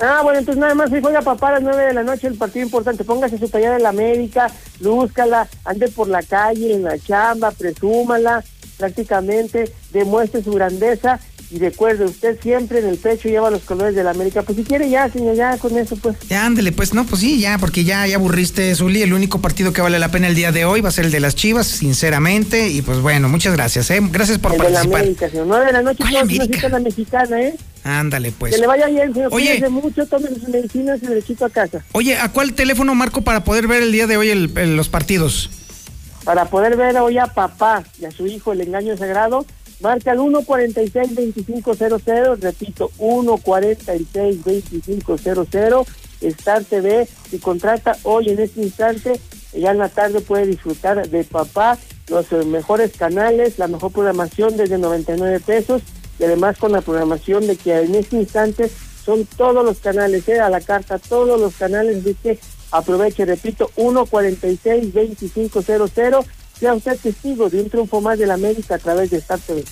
[0.00, 2.34] Ah, bueno, entonces nada más hoy juega papá a las 9 de la noche el
[2.34, 3.04] partido importante.
[3.04, 8.42] Póngase su playera de la América, lúzcala, ande por la calle, en la chamba, presúmala,
[8.76, 11.20] prácticamente, demuestre su grandeza
[11.54, 14.42] y recuerde, usted siempre en el pecho lleva los colores de la América.
[14.42, 16.16] Pues si quiere ya, señor, ya con eso pues.
[16.28, 19.02] Ya, ándele, pues no, pues sí, ya, porque ya, ya aburriste, Zuli.
[19.02, 21.12] El único partido que vale la pena el día de hoy va a ser el
[21.12, 22.68] de las Chivas, sinceramente.
[22.68, 24.00] Y pues bueno, muchas gracias, ¿eh?
[24.10, 25.00] Gracias por el de la participar.
[25.02, 25.46] América, señor.
[25.46, 27.54] 9 de la noche, todos necesitan la mexicana, ¿eh?
[27.84, 28.54] Ándale, pues.
[28.54, 29.28] que le vaya bien, señor.
[29.32, 29.46] Oye.
[29.50, 31.84] Cuídese mucho, tome sus medicinas y derechito a casa.
[31.92, 34.88] Oye, ¿a cuál teléfono marco para poder ver el día de hoy el- el- los
[34.88, 35.50] partidos?
[36.24, 39.44] para poder ver hoy a papá y a su hijo el engaño sagrado,
[39.80, 45.86] marca el 146-2500, repito, 146-2500,
[46.20, 49.20] Star TV, y contrata hoy en este instante,
[49.52, 51.78] ya en la tarde puede disfrutar de papá,
[52.08, 55.82] los eh, mejores canales, la mejor programación desde 99 pesos,
[56.18, 58.68] y además con la programación de que en este instante
[59.04, 62.38] son todos los canales, eh, a la carta, todos los canales de que
[62.70, 66.24] aproveche, repito, 146-2500,
[66.58, 69.64] sea usted testigo de un triunfo más de la América a través de Star TV.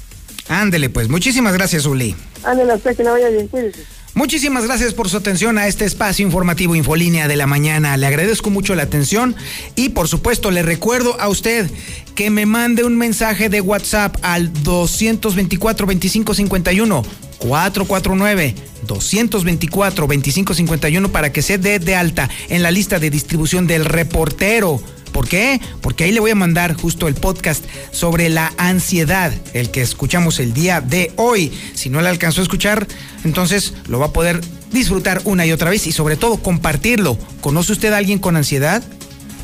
[0.49, 1.09] Ándele, pues.
[1.09, 2.15] Muchísimas gracias, Zuli.
[2.45, 3.81] Ándale a usted que le vaya bien, cuídese.
[4.15, 7.97] Muchísimas gracias por su atención a este espacio informativo Infolínea de la mañana.
[7.97, 9.35] Le agradezco mucho la atención
[9.75, 11.71] y por supuesto le recuerdo a usted
[12.15, 17.03] que me mande un mensaje de WhatsApp al 224 2551
[17.39, 18.55] 449
[18.87, 24.83] 224 2551 para que se dé de alta en la lista de distribución del reportero.
[25.13, 25.61] ¿Por qué?
[25.81, 30.41] Porque ahí le voy a mandar justo el podcast sobre la ansiedad, el que escuchamos
[30.41, 31.53] el día de hoy.
[31.75, 32.87] Si no le alcanzó a escuchar,
[33.25, 34.41] entonces lo va a poder
[34.73, 37.19] disfrutar una y otra vez y sobre todo compartirlo.
[37.41, 38.83] ¿Conoce usted a alguien con ansiedad?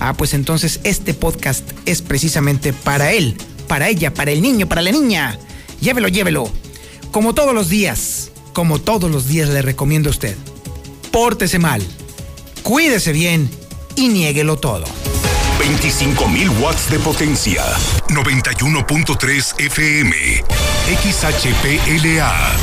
[0.00, 3.36] Ah, pues entonces este podcast es precisamente para él,
[3.66, 5.38] para ella, para el niño, para la niña.
[5.80, 6.50] Llévelo, llévelo.
[7.10, 10.36] Como todos los días, como todos los días le recomiendo a usted.
[11.10, 11.82] Pórtese mal,
[12.62, 13.50] cuídese bien
[13.96, 14.84] y niéguelo todo.
[15.58, 17.64] 25.000 watts de potencia.
[18.06, 20.42] 91.3 FM.
[21.02, 22.56] XHPLA.